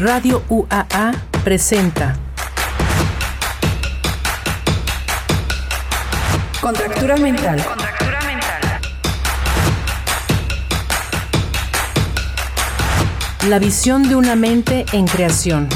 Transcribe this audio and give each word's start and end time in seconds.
Radio 0.00 0.44
UAA 0.48 1.12
presenta 1.42 2.16
Contractura 6.60 7.16
mental. 7.16 7.64
Contractura 7.64 8.20
mental. 8.20 8.80
La 13.48 13.58
visión 13.58 14.08
de 14.08 14.14
una 14.14 14.36
mente 14.36 14.86
en 14.92 15.08
creación. 15.08 15.68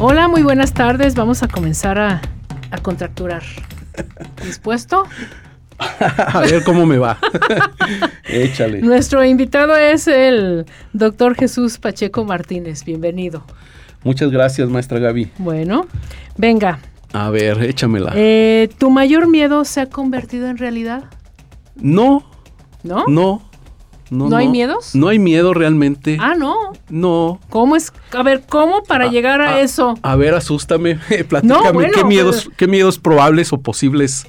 Hola, 0.00 0.26
muy 0.26 0.42
buenas 0.42 0.72
tardes. 0.72 1.14
Vamos 1.14 1.44
a 1.44 1.48
comenzar 1.48 2.00
a, 2.00 2.20
a 2.74 2.78
contracturar. 2.78 3.42
¿Dispuesto? 4.44 5.04
a 5.78 6.40
ver 6.40 6.64
cómo 6.64 6.86
me 6.86 6.98
va. 6.98 7.18
Échale. 8.28 8.80
Nuestro 8.82 9.24
invitado 9.24 9.76
es 9.76 10.08
el 10.08 10.66
doctor 10.92 11.34
Jesús 11.36 11.78
Pacheco 11.78 12.24
Martínez. 12.24 12.84
Bienvenido. 12.84 13.44
Muchas 14.02 14.30
gracias, 14.30 14.68
maestra 14.68 14.98
Gaby. 14.98 15.30
Bueno, 15.38 15.86
venga. 16.36 16.80
A 17.12 17.30
ver, 17.30 17.62
échamela. 17.62 18.12
Eh, 18.14 18.68
¿Tu 18.78 18.90
mayor 18.90 19.28
miedo 19.28 19.64
se 19.64 19.80
ha 19.80 19.86
convertido 19.86 20.48
en 20.48 20.58
realidad? 20.58 21.04
no, 21.76 22.24
¿No? 22.82 23.04
no, 23.08 23.42
no. 24.14 24.28
¿No 24.30 24.36
hay 24.36 24.48
miedos? 24.48 24.94
No 24.94 25.08
hay 25.08 25.18
miedo 25.18 25.52
realmente. 25.54 26.16
Ah, 26.20 26.34
no. 26.34 26.54
No. 26.88 27.40
¿Cómo 27.50 27.76
es? 27.76 27.92
A 28.12 28.22
ver, 28.22 28.42
¿cómo 28.48 28.82
para 28.84 29.06
Ah, 29.06 29.10
llegar 29.10 29.40
a 29.40 29.56
ah, 29.56 29.60
eso? 29.60 29.98
A 30.02 30.16
ver, 30.16 30.34
asústame. 30.34 30.96
Platícame. 31.28 31.72
bueno, 31.72 31.92
¿qué, 31.94 32.04
miedos, 32.04 32.44
pero- 32.44 32.56
¿Qué 32.56 32.66
miedos 32.66 32.98
probables 32.98 33.52
o 33.52 33.58
posibles 33.60 34.26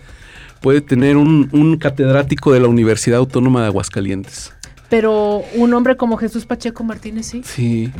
puede 0.62 0.82
tener 0.82 1.16
un, 1.18 1.50
un 1.54 1.78
catedrático 1.78 2.52
de 2.52 2.60
la 2.60 2.68
Universidad 2.68 3.20
Autónoma 3.20 3.62
de 3.62 3.68
Aguascalientes? 3.68 4.52
Pero 4.90 5.44
un 5.56 5.74
hombre 5.74 5.98
como 5.98 6.18
Jesús 6.18 6.46
Pacheco 6.46 6.84
Martínez, 6.84 7.26
sí. 7.26 7.42
Sí. 7.44 7.92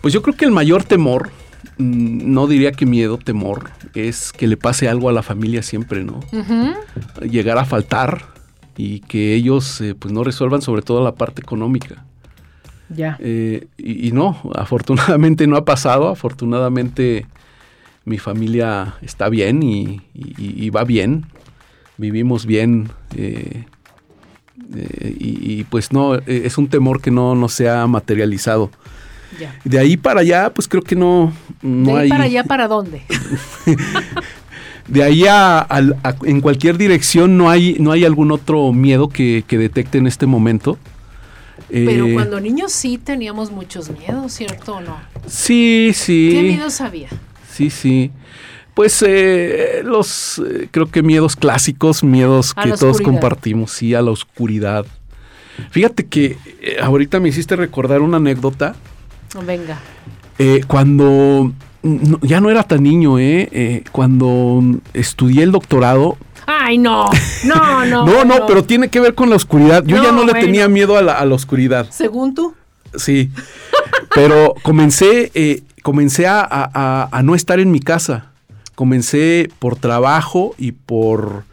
Pues 0.00 0.14
yo 0.14 0.22
creo 0.22 0.36
que 0.36 0.44
el 0.44 0.52
mayor 0.52 0.84
temor, 0.84 1.30
mm, 1.78 2.32
no 2.32 2.46
diría 2.46 2.70
que 2.72 2.86
miedo, 2.86 3.18
temor, 3.18 3.70
es 3.94 4.32
que 4.32 4.46
le 4.46 4.56
pase 4.56 4.88
algo 4.88 5.08
a 5.08 5.12
la 5.12 5.22
familia 5.22 5.62
siempre, 5.62 6.04
¿no? 6.04 6.20
Llegar 7.22 7.58
a 7.58 7.64
faltar 7.64 8.24
y 8.78 9.00
que 9.00 9.34
ellos 9.34 9.80
eh, 9.82 9.94
pues 9.94 10.14
no 10.14 10.24
resuelvan 10.24 10.62
sobre 10.62 10.80
todo 10.82 11.04
la 11.04 11.14
parte 11.14 11.42
económica. 11.42 12.04
Ya. 12.88 13.18
Eh, 13.20 13.66
y, 13.76 14.08
y 14.08 14.12
no, 14.12 14.40
afortunadamente 14.54 15.46
no 15.46 15.56
ha 15.56 15.64
pasado, 15.66 16.08
afortunadamente 16.08 17.26
mi 18.06 18.16
familia 18.16 18.94
está 19.02 19.28
bien 19.28 19.62
y, 19.62 20.00
y- 20.14 20.64
y 20.64 20.70
va 20.70 20.84
bien, 20.84 21.26
vivimos 21.98 22.46
bien 22.46 22.88
eh, 23.14 23.66
y, 25.20 25.64
pues 25.64 25.92
no, 25.92 26.14
eh, 26.14 26.22
es 26.44 26.56
un 26.58 26.68
temor 26.68 27.00
que 27.02 27.10
no, 27.10 27.34
no 27.34 27.48
se 27.48 27.68
ha 27.68 27.86
materializado. 27.86 28.70
Ya. 29.38 29.54
De 29.64 29.78
ahí 29.78 29.96
para 29.98 30.20
allá 30.20 30.50
pues 30.54 30.66
creo 30.68 30.82
que 30.82 30.96
no, 30.96 31.32
no 31.60 31.90
¿De 31.90 31.92
ahí 31.92 32.02
hay... 32.04 32.08
para 32.08 32.24
allá 32.24 32.44
para 32.44 32.68
dónde? 32.68 33.02
De 34.88 35.02
ahí 35.04 35.24
a, 35.28 35.66
en 36.24 36.40
cualquier 36.40 36.78
dirección 36.78 37.36
no 37.36 37.50
hay, 37.50 37.76
no 37.78 37.92
hay 37.92 38.04
algún 38.06 38.32
otro 38.32 38.72
miedo 38.72 39.08
que, 39.10 39.44
que 39.46 39.58
detecte 39.58 39.98
en 39.98 40.06
este 40.06 40.26
momento. 40.26 40.78
Pero 41.68 42.06
Eh, 42.06 42.14
cuando 42.14 42.40
niños 42.40 42.72
sí 42.72 42.96
teníamos 42.96 43.50
muchos 43.50 43.90
miedos, 43.90 44.32
¿cierto 44.32 44.76
o 44.76 44.80
no? 44.80 44.96
Sí, 45.26 45.90
sí. 45.94 46.30
¿Qué 46.32 46.42
miedos 46.42 46.80
había? 46.80 47.08
Sí, 47.52 47.68
sí. 47.68 48.10
Pues 48.72 49.04
eh, 49.06 49.82
los, 49.84 50.38
eh, 50.38 50.68
creo 50.70 50.86
que 50.90 51.02
miedos 51.02 51.36
clásicos, 51.36 52.02
miedos 52.02 52.54
A 52.56 52.62
que 52.62 52.70
todos 52.70 52.82
oscuridad. 52.96 53.10
compartimos, 53.10 53.72
sí, 53.72 53.94
a 53.94 54.00
la 54.00 54.10
oscuridad. 54.12 54.86
Fíjate 55.70 56.06
que 56.06 56.38
ahorita 56.80 57.20
me 57.20 57.28
hiciste 57.28 57.56
recordar 57.56 58.00
una 58.00 58.16
anécdota. 58.18 58.74
Venga. 59.44 59.78
Cuando 60.68 61.52
no- 61.82 62.18
ya 62.22 62.40
no 62.40 62.50
era 62.50 62.62
tan 62.62 62.82
niño, 62.82 63.18
eh, 63.18 63.48
eh, 63.52 63.84
cuando 63.92 64.62
estudié 64.94 65.42
el 65.42 65.52
doctorado, 65.52 66.16
Ay, 66.50 66.78
no. 66.78 67.04
No, 67.44 67.84
no. 67.84 68.06
No, 68.06 68.24
no, 68.24 68.46
pero 68.46 68.64
tiene 68.64 68.88
que 68.88 69.00
ver 69.00 69.14
con 69.14 69.28
la 69.28 69.36
oscuridad. 69.36 69.84
Yo 69.84 69.96
ya 69.96 70.04
No, 70.10 70.12
no 70.12 70.24
le 70.24 70.32
bueno. 70.32 70.46
tenía 70.46 70.66
miedo 70.68 70.96
a 70.96 71.02
la, 71.02 71.12
a 71.18 71.24
la 71.26 71.34
oscuridad. 71.34 71.86
Según 71.90 72.34
tú. 72.34 72.54
Sí. 72.96 73.30
Pero 74.14 74.54
comencé, 74.62 75.30
eh, 75.34 75.62
comencé 75.82 76.26
a, 76.26 76.40
a- 76.40 76.70
a- 76.72 77.08
a 77.12 77.22
no 77.22 77.34
estar 77.34 77.60
en 77.60 77.70
mi 77.70 77.80
casa. 77.80 78.32
Comencé 78.74 79.50
por 79.58 79.76
trabajo 79.76 80.54
y 80.56 80.72
por 80.72 81.44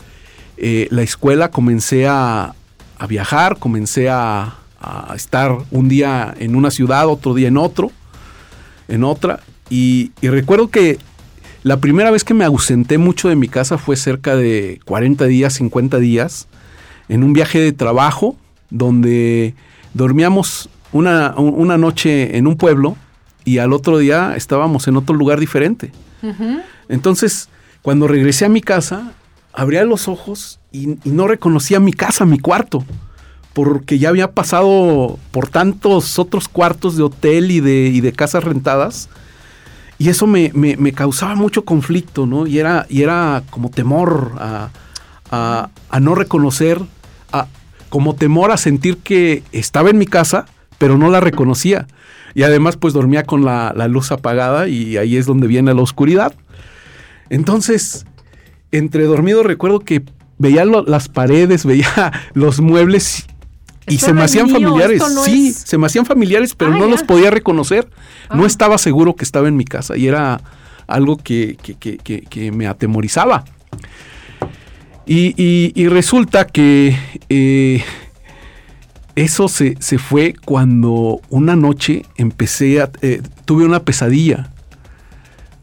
eh, 0.58 0.88
la 0.92 1.02
escuela, 1.02 1.52
comencé 1.52 2.08
a, 2.08 2.54
a 2.98 3.08
viajar, 3.08 3.58
comencé 3.60 4.10
a, 4.10 4.56
a 4.80 5.14
estar 5.14 5.58
un 5.72 5.90
día 5.90 6.34
en 6.40 6.56
una 6.56 6.72
ciudad, 6.72 7.10
otro 7.10 7.34
día 7.34 7.50
en 7.50 7.58
otro, 7.58 7.92
en 8.88 9.04
otra. 9.04 9.42
Y, 9.70 10.12
y 10.22 10.30
recuerdo 10.30 10.70
que 10.70 10.98
la 11.64 11.78
primera 11.80 12.12
vez 12.12 12.24
que 12.24 12.34
me 12.34 12.46
ausenté 12.46 12.98
mucho 12.98 13.28
de 13.30 13.36
mi 13.36 13.48
casa 13.48 13.78
fue 13.78 13.96
cerca 13.96 14.36
de 14.36 14.80
40 14.86 15.26
días, 15.26 15.54
50 15.54 15.98
días, 16.00 16.48
en 17.10 17.24
un 17.24 17.34
viaje 17.34 17.60
de 17.60 17.72
trabajo 17.74 18.36
donde 18.70 19.56
dormíamos 19.94 20.70
una, 20.92 21.34
un- 21.38 21.54
una 21.56 21.78
noche 21.78 22.38
en 22.38 22.48
un 22.48 22.56
pueblo 22.58 22.96
y 23.44 23.58
al 23.60 23.74
otro 23.74 23.98
día 23.98 24.36
estábamos 24.36 24.88
en 24.88 24.98
otro 24.98 25.16
lugar 25.16 25.40
diferente. 25.40 25.92
Entonces, 26.90 27.50
cuando 27.82 28.08
regresé 28.08 28.46
a 28.46 28.50
mi 28.50 28.62
casa, 28.62 29.14
abría 29.54 29.84
los 29.86 30.08
ojos 30.08 30.60
y, 30.72 30.92
y 31.04 31.10
no 31.12 31.28
reconocía 31.28 31.80
mi 31.80 31.94
casa, 31.94 32.26
mi 32.26 32.40
cuarto, 32.40 32.84
porque 33.54 34.00
ya 34.00 34.10
había 34.10 34.32
pasado 34.32 35.18
por 35.32 35.48
tantos 35.48 36.20
otros 36.20 36.48
cuartos 36.48 36.98
de 36.98 37.04
hotel 37.04 37.52
y 37.52 37.60
de, 37.60 37.88
y 37.94 38.02
de 38.02 38.12
casas 38.12 38.44
rentadas. 38.44 39.10
Y 39.98 40.10
eso 40.10 40.28
me, 40.28 40.52
me- 40.56 40.76
causaba 40.92 41.36
mucho 41.36 41.64
conflicto, 41.66 42.26
¿no? 42.26 42.48
Y 42.48 42.60
era, 42.60 42.86
y 42.90 43.02
era 43.04 43.44
como 43.50 43.70
temor 43.70 44.34
a, 44.40 44.70
a- 45.32 45.70
no 46.00 46.16
reconocer, 46.16 46.82
a- 47.32 47.48
como 47.90 48.16
temor 48.16 48.52
a 48.52 48.58
sentir 48.58 48.98
que 48.98 49.44
estaba 49.54 49.90
en 49.90 49.98
mi 49.98 50.06
casa, 50.06 50.46
pero 50.78 50.98
no 50.98 51.10
la 51.10 51.22
reconocía. 51.22 51.88
Y 52.34 52.44
además, 52.44 52.76
pues 52.76 52.94
dormía 52.94 53.24
con 53.24 53.46
la, 53.46 53.72
la 53.76 53.88
luz 53.88 54.12
apagada 54.12 54.68
y 54.68 54.98
ahí 54.98 55.16
es 55.16 55.26
donde 55.26 55.48
viene 55.48 55.74
la 55.74 55.82
oscuridad. 55.82 56.34
Entonces, 57.30 58.06
entre 58.72 59.06
dormido 59.06 59.44
recuerdo 59.44 59.80
que 59.80 60.04
veía 60.38 60.66
las 60.66 61.08
paredes, 61.10 61.66
veía 61.66 62.12
los 62.34 62.60
muebles 62.60 63.28
y 63.88 63.98
se 63.98 64.14
me 64.14 64.24
hacían 64.24 64.48
mío, 64.48 64.56
familiares. 64.56 65.00
no 65.00 65.24
sí, 65.24 65.50
es- 65.50 65.56
se 65.58 65.78
me 65.78 65.86
hacían 65.86 66.06
familiares, 66.06 66.56
pero 66.56 66.74
Ah, 66.74 66.78
no 66.78 66.86
ya. 66.86 66.92
los 66.92 67.04
podía 67.04 67.30
reconocer. 67.32 67.88
No 68.34 68.44
Ah. 68.44 68.48
estaba 68.48 68.78
seguro 68.78 69.16
que 69.16 69.24
estaba 69.24 69.48
en 69.48 69.56
mi 69.58 69.66
casa 69.66 69.96
y 69.98 70.08
era 70.08 70.42
algo 70.88 71.18
que, 71.18 71.58
que- 71.62 71.76
que- 71.76 71.98
que- 71.98 72.22
que 72.22 72.52
me 72.52 72.68
atemorizaba. 72.68 73.44
Y, 75.06 75.34
y- 75.42 75.72
y 75.76 75.88
resulta 75.88 76.48
que 76.48 76.96
eh, 77.30 77.84
eso 79.16 79.48
se, 79.48 79.76
se 79.80 79.98
fue 80.00 80.34
cuando 80.46 81.22
una 81.30 81.56
noche 81.56 82.04
empecé 82.18 82.82
a... 82.82 82.90
eh, 83.02 83.22
tuve 83.46 83.66
una 83.66 83.82
pesadilla. 83.84 84.52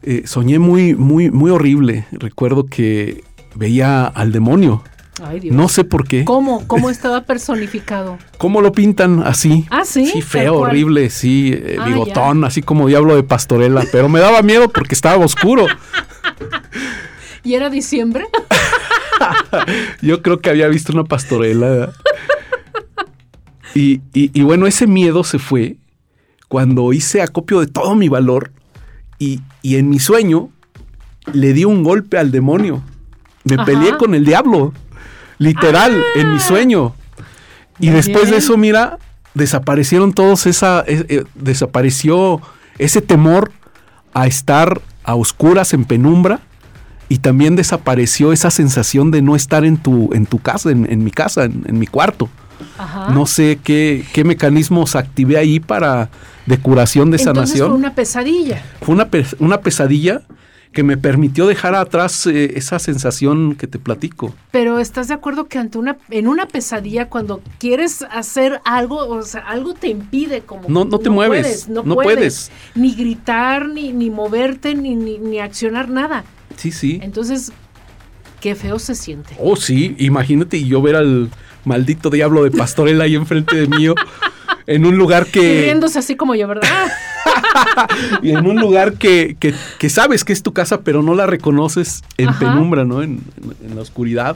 Eh, 0.01 0.23
soñé 0.25 0.59
muy, 0.59 0.95
muy, 0.95 1.29
muy 1.29 1.51
horrible. 1.51 2.05
Recuerdo 2.11 2.65
que 2.65 3.23
veía 3.55 4.05
al 4.05 4.31
demonio. 4.31 4.83
Ay, 5.21 5.39
Dios. 5.41 5.55
No 5.55 5.67
sé 5.69 5.83
por 5.83 6.07
qué. 6.07 6.25
¿Cómo? 6.25 6.65
¿Cómo 6.67 6.89
estaba 6.89 7.21
personificado? 7.21 8.17
¿Cómo 8.37 8.61
lo 8.61 8.71
pintan 8.71 9.21
así? 9.23 9.65
Ah, 9.69 9.83
sí. 9.85 10.07
Sí, 10.07 10.21
feo, 10.21 10.55
horrible, 10.59 11.09
sí, 11.09 11.51
eh, 11.53 11.77
Ah, 11.79 11.85
bigotón, 11.85 12.43
así 12.45 12.61
como 12.63 12.87
diablo 12.87 13.15
de 13.15 13.23
pastorela. 13.23 13.83
Pero 13.91 14.09
me 14.09 14.19
daba 14.19 14.41
miedo 14.41 14.69
porque 14.69 14.95
estaba 14.95 15.23
oscuro. 15.23 15.67
¿Y 17.43 17.53
era 17.53 17.69
diciembre? 17.69 18.25
Yo 20.01 20.21
creo 20.21 20.39
que 20.39 20.49
había 20.49 20.67
visto 20.67 20.91
una 20.93 21.03
pastorela. 21.03 21.91
Y, 23.75 24.01
y- 24.13 24.31
y 24.33 24.43
bueno, 24.43 24.67
ese 24.67 24.87
miedo 24.87 25.23
se 25.23 25.39
fue 25.39 25.77
cuando 26.47 26.93
hice 26.93 27.21
acopio 27.21 27.59
de 27.59 27.67
todo 27.67 27.95
mi 27.95 28.07
valor 28.09 28.51
y, 29.17 29.41
y 29.63 29.77
en 29.77 29.89
mi 29.89 29.99
sueño 29.99 30.49
le 31.33 31.53
di 31.53 31.65
un 31.65 31.83
golpe 31.83 32.17
al 32.17 32.31
demonio. 32.31 32.83
Me 33.45 33.55
Ajá. 33.55 33.65
peleé 33.65 33.97
con 33.97 34.13
el 34.15 34.25
diablo, 34.25 34.73
literal, 35.37 36.01
en 36.15 36.33
mi 36.33 36.39
sueño. 36.39 36.93
Y 37.79 37.89
después 37.89 38.29
de 38.29 38.37
eso, 38.37 38.57
mira, 38.57 38.97
desaparecieron 39.33 40.13
todos 40.13 40.45
esa, 40.45 40.81
es- 40.81 41.05
eh, 41.09 41.23
desapareció 41.35 42.41
ese 42.77 43.01
temor 43.01 43.51
a 44.13 44.27
estar 44.27 44.81
a 45.03 45.15
oscuras, 45.15 45.73
en 45.73 45.85
penumbra, 45.85 46.39
y 47.09 47.17
también 47.17 47.55
desapareció 47.55 48.31
esa 48.31 48.49
sensación 48.51 49.11
de 49.11 49.21
no 49.21 49.35
estar 49.35 49.65
en 49.65 49.77
tu, 49.77 50.09
en 50.13 50.25
tu 50.25 50.39
casa, 50.39 50.71
en, 50.71 50.89
en 50.91 51.03
mi 51.03 51.11
casa, 51.11 51.43
en, 51.45 51.63
en 51.67 51.77
mi 51.79 51.87
cuarto. 51.87 52.29
Ajá. 52.77 53.09
No 53.11 53.25
sé 53.25 53.59
qué, 53.63 54.05
qué 54.13 54.23
mecanismos 54.23 54.95
activé 54.95 55.37
ahí 55.37 55.59
para 55.59 56.09
de 56.45 56.57
curación, 56.57 57.11
de 57.11 57.17
Entonces 57.17 57.49
sanación. 57.57 57.69
fue 57.69 57.77
una 57.77 57.93
pesadilla. 57.93 58.61
Fue 58.81 58.95
una, 58.95 59.07
una 59.39 59.61
pesadilla 59.61 60.21
que 60.73 60.83
me 60.83 60.97
permitió 60.97 61.47
dejar 61.47 61.75
atrás 61.75 62.27
eh, 62.27 62.53
esa 62.55 62.79
sensación 62.79 63.55
que 63.55 63.67
te 63.67 63.79
platico. 63.79 64.33
Pero 64.51 64.79
estás 64.79 65.07
de 65.07 65.13
acuerdo 65.13 65.47
que 65.47 65.59
ante 65.59 65.77
una 65.77 65.97
en 66.09 66.27
una 66.27 66.47
pesadilla 66.47 67.07
cuando 67.09 67.41
quieres 67.59 68.01
hacer 68.11 68.59
algo, 68.65 68.97
o 68.97 69.21
sea, 69.21 69.41
algo 69.41 69.73
te 69.73 69.87
impide 69.87 70.41
como 70.41 70.67
no 70.67 70.83
no 70.83 70.99
te 70.99 71.09
mueves, 71.09 71.69
no, 71.69 71.83
puedes, 71.83 72.51
ni 72.75 72.93
gritar 72.93 73.69
ni 73.69 73.93
ni 73.93 74.09
moverte 74.09 74.75
ni, 74.75 74.95
ni 74.95 75.19
ni 75.19 75.39
accionar 75.39 75.89
nada. 75.89 76.25
Sí, 76.57 76.71
sí. 76.71 76.99
Entonces 77.01 77.53
qué 78.41 78.55
feo 78.55 78.77
se 78.77 78.95
siente. 78.95 79.35
Oh, 79.39 79.55
sí, 79.55 79.95
imagínate 79.99 80.61
yo 80.65 80.81
ver 80.81 80.97
al 80.97 81.29
maldito 81.63 82.09
diablo 82.09 82.43
de 82.43 82.51
Pastorela 82.51 83.05
ahí 83.05 83.15
enfrente 83.15 83.55
de 83.55 83.67
mí 83.67 83.87
en 84.67 84.85
un 84.85 84.97
lugar 84.97 85.25
que 85.27 85.41
Y 85.41 85.61
riéndose 85.63 85.99
así 85.99 86.15
como 86.15 86.35
yo, 86.35 86.47
¿verdad? 86.47 86.67
y 88.21 88.31
en 88.31 88.45
un 88.45 88.59
lugar 88.59 88.93
que, 88.93 89.35
que, 89.39 89.53
que 89.79 89.89
sabes 89.89 90.23
que 90.23 90.33
es 90.33 90.43
tu 90.43 90.53
casa, 90.53 90.81
pero 90.81 91.01
no 91.01 91.15
la 91.15 91.25
reconoces 91.25 92.03
en 92.17 92.29
Ajá. 92.29 92.39
penumbra, 92.39 92.85
¿no? 92.85 93.01
En, 93.01 93.21
en- 93.61 93.69
en 93.71 93.75
la 93.75 93.81
oscuridad. 93.81 94.35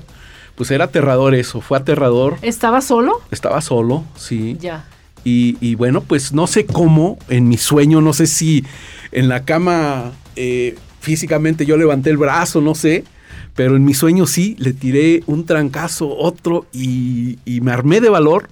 Pues 0.56 0.72
era 0.72 0.86
aterrador 0.86 1.36
eso, 1.36 1.62
fue 1.62 1.78
aterrador. 1.78 2.38
¿Estaba 2.42 2.82
solo? 2.82 3.22
Estaba 3.30 3.62
solo, 3.62 4.04
sí. 4.16 4.58
Ya. 4.60 4.86
Y, 5.24 5.56
y 5.62 5.76
bueno, 5.76 6.02
pues 6.02 6.34
no 6.34 6.48
sé 6.48 6.66
cómo, 6.66 7.20
en 7.30 7.48
mi 7.48 7.58
sueño, 7.58 8.02
no 8.02 8.12
sé 8.14 8.26
si 8.26 8.66
en 9.12 9.30
la 9.30 9.44
cama 9.46 10.14
eh, 10.36 10.76
físicamente 11.00 11.66
yo 11.68 11.78
levanté 11.78 12.10
el 12.10 12.18
brazo, 12.18 12.60
no 12.62 12.74
sé, 12.74 13.04
pero 13.56 13.76
en 13.76 13.84
mi 13.86 13.94
sueño 13.94 14.26
sí, 14.26 14.56
le 14.58 14.74
tiré 14.74 15.22
un 15.28 15.46
trancazo, 15.46 16.10
otro, 16.18 16.66
y, 16.74 17.38
y 17.46 17.62
me 17.62 17.72
armé 17.72 18.02
de 18.02 18.10
valor 18.10 18.50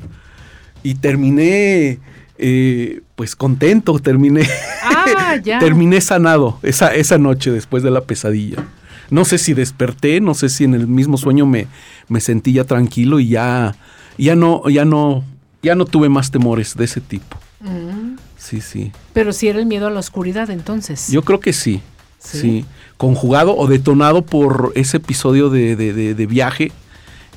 y 0.85 0.95
terminé, 0.95 1.99
eh, 2.37 3.01
pues 3.15 3.35
contento, 3.35 3.97
terminé, 3.99 4.47
Ah, 4.83 5.35
ya. 5.43 5.59
terminé 5.59 5.99
sanado 6.01 6.59
esa, 6.63 6.93
esa 6.93 7.17
noche 7.17 7.51
después 7.51 7.81
de 7.83 7.91
la 7.91 8.01
pesadilla. 8.01 8.63
No 9.09 9.23
sé 9.25 9.37
si 9.37 9.53
desperté, 9.53 10.21
no 10.21 10.33
sé 10.33 10.49
si 10.49 10.63
en 10.63 10.73
el 10.73 10.87
mismo 10.87 11.17
sueño 11.17 11.45
me, 11.45 11.67
me 12.07 12.19
sentí 12.21 12.53
ya 12.53 12.63
tranquilo 12.63 13.19
y 13.19 13.29
ya, 13.29 13.75
ya 14.17 14.35
no, 14.35 14.67
ya 14.69 14.85
no, 14.85 15.23
ya 15.61 15.75
no 15.75 15.85
tuve 15.85 16.09
más 16.09 16.31
temores 16.31 16.75
de 16.75 16.85
ese 16.85 17.01
tipo. 17.01 17.37
Mm. 17.61 18.15
Sí, 18.37 18.61
sí. 18.61 18.91
Pero 19.13 19.31
si 19.33 19.47
era 19.47 19.59
el 19.59 19.65
miedo 19.65 19.87
a 19.87 19.89
la 19.91 19.99
oscuridad, 19.99 20.49
entonces. 20.51 21.07
Yo 21.11 21.23
creo 21.23 21.39
que 21.39 21.53
sí. 21.53 21.81
Sí. 22.19 22.39
Sí. 22.39 22.65
Conjugado 22.97 23.55
o 23.55 23.67
detonado 23.67 24.23
por 24.23 24.71
ese 24.75 24.97
episodio 24.97 25.49
de, 25.49 25.75
de- 25.75 25.93
de- 25.93 26.15
de 26.15 26.25
viaje 26.27 26.71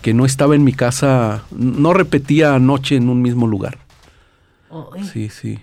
que 0.02 0.14
no 0.14 0.24
estaba 0.24 0.54
en 0.54 0.64
mi 0.64 0.72
casa, 0.72 1.44
no 1.50 1.92
repetía 1.94 2.54
anoche 2.54 2.96
en 2.96 3.08
un 3.08 3.22
mismo 3.22 3.46
lugar. 3.46 3.78
Ay, 4.70 5.04
Sí, 5.04 5.28
sí. 5.28 5.58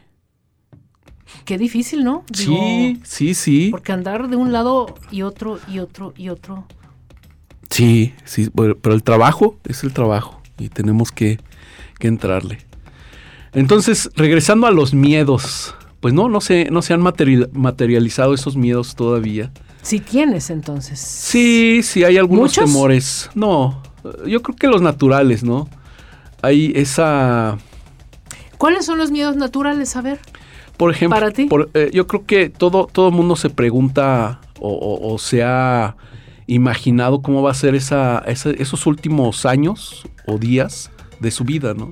Qué 1.44 1.58
difícil, 1.58 2.04
¿no? 2.04 2.24
Sí, 2.34 2.46
Digo, 2.46 3.00
sí, 3.04 3.34
sí. 3.36 3.68
Porque 3.72 3.92
andar 3.92 4.30
de 4.30 4.36
un 4.36 4.52
lado 4.52 4.96
y 5.12 5.22
otro 5.22 5.60
y 5.68 5.80
otro 5.80 6.14
y 6.18 6.30
otro. 6.30 6.66
Sí, 7.70 8.14
sí, 8.24 8.50
pero 8.82 8.96
el 8.96 9.04
trabajo 9.04 9.58
es 9.68 9.84
el 9.84 9.92
trabajo 9.94 10.42
y 10.58 10.70
tenemos 10.70 11.12
que, 11.12 11.40
que 12.00 12.08
entrarle. 12.08 12.60
Entonces, 13.54 14.10
regresando 14.16 14.66
a 14.68 14.72
los 14.72 14.94
miedos, 14.94 15.76
pues 16.00 16.14
no, 16.14 16.30
no 16.30 16.42
se, 16.42 16.66
no 16.72 16.82
se 16.82 16.94
han 16.94 17.02
material- 17.02 17.50
materializado 17.54 18.34
esos 18.34 18.56
miedos 18.56 18.96
todavía. 18.96 19.52
Si 19.82 20.00
tienes, 20.00 20.50
entonces. 20.50 21.00
Sí, 21.00 21.82
sí, 21.84 22.04
hay 22.04 22.18
algunos 22.18 22.44
¿Muchos? 22.58 22.66
temores. 22.66 23.30
No, 23.36 23.84
yo 24.28 24.42
creo 24.42 24.56
que 24.56 24.68
los 24.68 24.82
naturales, 24.82 25.44
¿no? 25.44 25.68
Hay 26.42 26.72
esa, 26.76 27.58
¿Cuáles 28.58 28.86
son 28.86 28.98
los 28.98 29.12
miedos 29.12 29.36
naturales? 29.36 29.96
A 29.96 30.02
ver. 30.02 30.20
por 30.78 30.92
ejemplo, 30.92 31.18
¿Para 31.20 31.32
ti? 31.32 31.46
por- 31.46 31.70
eh, 31.74 31.90
yo 31.94 32.06
creo 32.08 32.26
que 32.26 32.50
todo 32.50 32.88
todo 32.92 33.12
mundo 33.12 33.36
se 33.36 33.50
pregunta 33.50 34.40
o, 34.60 34.70
o- 34.70 35.14
o 35.14 35.18
se 35.18 35.44
ha 35.44 35.96
imaginado 36.48 37.22
cómo 37.22 37.42
va 37.42 37.52
a 37.52 37.54
ser 37.56 37.76
esa, 37.76 38.20
esa- 38.28 38.52
esos 38.52 38.86
últimos 38.86 39.46
años 39.46 40.08
o 40.28 40.38
días 40.38 40.92
de 41.20 41.32
su 41.32 41.44
vida, 41.44 41.74
¿no? 41.74 41.92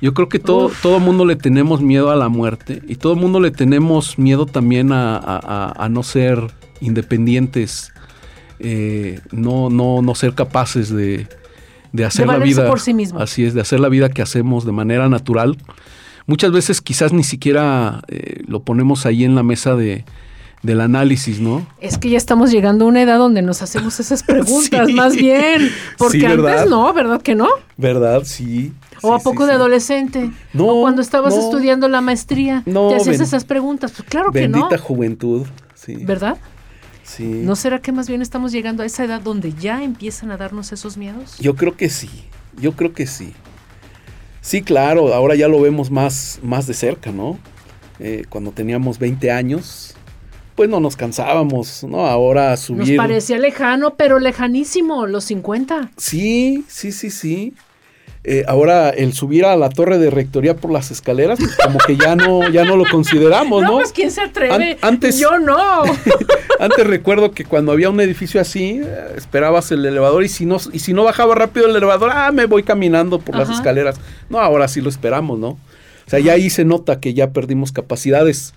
Yo 0.00 0.14
creo 0.14 0.28
que 0.28 0.38
todo 0.38 0.66
Uf. 0.66 0.80
todo 0.82 1.00
mundo 1.00 1.24
le 1.24 1.36
tenemos 1.36 1.80
miedo 1.80 2.10
a 2.10 2.16
la 2.16 2.28
muerte 2.28 2.82
y 2.88 2.96
todo 2.96 3.16
mundo 3.16 3.40
le 3.40 3.50
tenemos 3.50 4.18
miedo 4.18 4.46
también 4.46 4.92
a, 4.92 5.16
a- 5.16 5.40
a- 5.76 5.84
a 5.84 5.88
no 5.88 6.02
ser 6.02 6.52
independientes, 6.80 7.92
eh, 8.60 9.20
no, 9.32 9.70
no, 9.70 10.02
no 10.02 10.14
ser 10.14 10.34
capaces 10.34 10.90
de, 10.90 11.26
de 11.92 12.04
hacer 12.04 12.26
la 12.26 12.38
vida. 12.38 12.66
por 12.68 12.80
sí 12.80 12.94
mismo. 12.94 13.18
Así 13.20 13.44
es, 13.44 13.54
de 13.54 13.60
hacer 13.60 13.80
la 13.80 13.88
vida 13.88 14.08
que 14.08 14.22
hacemos 14.22 14.64
de 14.64 14.72
manera 14.72 15.08
natural. 15.08 15.56
Muchas 16.26 16.52
veces 16.52 16.80
quizás 16.80 17.12
ni 17.12 17.24
siquiera 17.24 18.02
eh, 18.08 18.42
lo 18.46 18.60
ponemos 18.60 19.06
ahí 19.06 19.24
en 19.24 19.34
la 19.34 19.42
mesa 19.42 19.74
de, 19.76 20.04
del 20.62 20.80
análisis, 20.82 21.40
¿no? 21.40 21.66
Es 21.80 21.96
que 21.96 22.10
ya 22.10 22.18
estamos 22.18 22.50
llegando 22.50 22.84
a 22.84 22.88
una 22.88 23.00
edad 23.02 23.16
donde 23.18 23.40
nos 23.40 23.62
hacemos 23.62 23.98
esas 24.00 24.22
preguntas, 24.26 24.88
Sí. 24.88 24.92
más 24.92 25.16
bien. 25.16 25.70
Porque 25.96 26.20
Sí, 26.20 26.26
antes 26.26 26.68
no, 26.68 26.92
¿verdad 26.92 27.22
que 27.22 27.34
no? 27.34 27.48
¿Verdad? 27.78 28.22
Sí. 28.24 28.72
¿O 29.00 29.14
a 29.14 29.20
poco 29.20 29.46
de 29.46 29.52
adolescente? 29.52 30.30
No, 30.52 30.66
¿O 30.66 30.80
cuando 30.82 31.00
estabas 31.00 31.34
no. 31.36 31.40
estudiando 31.40 31.88
la 31.88 32.00
maestría? 32.00 32.62
No, 32.66 32.88
¿Te 32.88 32.96
hacías 32.96 33.20
esas 33.20 33.44
preguntas? 33.44 33.92
Pues 33.96 34.08
claro 34.08 34.30
que 34.32 34.40
Bendita 34.40 34.68
no. 34.76 34.78
juventud. 34.82 35.46
Sí. 35.76 35.94
¿Verdad? 36.04 36.36
Sí. 37.08 37.24
¿No 37.24 37.56
será 37.56 37.80
que 37.80 37.90
más 37.90 38.06
bien 38.08 38.20
estamos 38.20 38.52
llegando 38.52 38.82
a 38.82 38.86
esa 38.86 39.04
edad 39.04 39.20
donde 39.22 39.54
ya 39.54 39.82
empiezan 39.82 40.30
a 40.30 40.36
darnos 40.36 40.72
esos 40.72 40.96
miedos? 40.98 41.38
Yo 41.38 41.56
creo 41.56 41.74
que 41.76 41.88
sí. 41.88 42.10
Yo 42.60 42.72
creo 42.76 42.92
que 42.92 43.06
sí. 43.06 43.32
Sí, 44.42 44.62
claro, 44.62 45.14
ahora 45.14 45.34
ya 45.34 45.48
lo 45.48 45.60
vemos 45.60 45.90
más, 45.90 46.38
más 46.42 46.66
de 46.66 46.74
cerca, 46.74 47.10
¿no? 47.10 47.38
Eh, 47.98 48.24
cuando 48.28 48.52
teníamos 48.52 48.98
20 48.98 49.30
años, 49.30 49.94
pues 50.54 50.68
no 50.68 50.80
nos 50.80 50.96
cansábamos, 50.96 51.84
¿no? 51.84 52.06
Ahora 52.06 52.50
Nos 52.50 52.60
subir. 52.60 52.96
parecía 52.96 53.38
lejano, 53.38 53.94
pero 53.96 54.18
lejanísimo, 54.18 55.06
los 55.06 55.24
50. 55.24 55.90
Sí, 55.96 56.64
sí, 56.68 56.92
sí, 56.92 57.10
sí. 57.10 57.54
Eh, 58.30 58.44
ahora 58.46 58.90
el 58.90 59.14
subir 59.14 59.46
a 59.46 59.56
la 59.56 59.70
torre 59.70 59.96
de 59.98 60.10
rectoría 60.10 60.54
por 60.54 60.70
las 60.70 60.90
escaleras, 60.90 61.38
pues 61.38 61.56
como 61.56 61.78
que 61.78 61.96
ya 61.96 62.14
no, 62.14 62.46
ya 62.50 62.64
no 62.66 62.76
lo 62.76 62.84
consideramos, 62.90 63.62
No, 63.62 63.68
¿no? 63.70 63.74
pues 63.78 63.92
¿quién 63.92 64.10
se 64.10 64.20
atreve? 64.20 64.52
An- 64.52 64.78
antes- 64.82 65.18
Yo 65.18 65.38
no. 65.38 65.56
Antes 66.60 66.86
recuerdo 66.86 67.30
que 67.30 67.44
cuando 67.44 67.72
había 67.72 67.88
un 67.88 68.00
edificio 68.00 68.38
así, 68.40 68.80
eh, 68.84 69.12
esperabas 69.16 69.70
el 69.72 69.86
elevador 69.86 70.24
y 70.24 70.28
si 70.28 70.44
no, 70.44 70.58
y 70.72 70.80
si 70.80 70.92
no 70.92 71.04
bajaba 71.04 71.34
rápido 71.36 71.66
el 71.68 71.76
elevador, 71.76 72.10
ah, 72.12 72.30
me 72.32 72.44
voy 72.46 72.64
caminando 72.64 73.18
por 73.20 73.34
las 73.36 73.48
escaleras. 73.48 73.96
No, 74.28 74.40
ahora 74.40 74.68
sí 74.68 74.80
lo 74.82 74.90
esperamos, 74.90 75.38
¿no? 75.38 75.50
O 75.50 76.10
sea, 76.10 76.18
ya 76.18 76.32
ahí 76.32 76.50
se 76.50 76.64
nota 76.66 77.00
que 77.00 77.14
ya 77.14 77.30
perdimos 77.30 77.70
capacidades. 77.72 78.52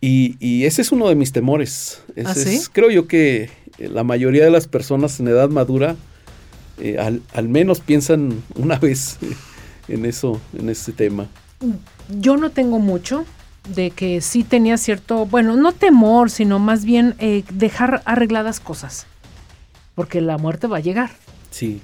Y, 0.00 0.36
y 0.38 0.64
ese 0.64 0.80
es 0.82 0.92
uno 0.92 1.08
de 1.08 1.14
mis 1.14 1.32
temores. 1.32 2.02
Ese 2.14 2.28
¿Ah, 2.28 2.34
sí? 2.34 2.54
es- 2.56 2.68
creo 2.72 2.90
yo 2.90 3.06
que 3.08 3.50
la 3.78 4.04
mayoría 4.04 4.44
de 4.44 4.50
las 4.50 4.68
personas 4.68 5.18
en 5.20 5.28
edad 5.28 5.48
madura 5.48 5.96
eh, 6.78 6.98
al, 6.98 7.22
al 7.32 7.48
menos 7.48 7.80
piensan 7.80 8.42
una 8.54 8.78
vez 8.80 9.18
en 9.88 10.04
eso, 10.04 10.40
en 10.58 10.68
ese 10.70 10.92
tema. 10.92 11.26
Yo 12.08 12.36
no 12.36 12.50
tengo 12.50 12.78
mucho 12.78 13.24
de 13.74 13.90
que 13.90 14.20
sí 14.20 14.44
tenía 14.44 14.76
cierto, 14.76 15.24
bueno, 15.26 15.56
no 15.56 15.72
temor, 15.72 16.30
sino 16.30 16.58
más 16.58 16.84
bien 16.84 17.14
eh, 17.18 17.44
dejar 17.50 18.02
arregladas 18.04 18.60
cosas. 18.60 19.06
Porque 19.94 20.20
la 20.20 20.36
muerte 20.38 20.66
va 20.66 20.78
a 20.78 20.80
llegar. 20.80 21.10
Sí. 21.50 21.80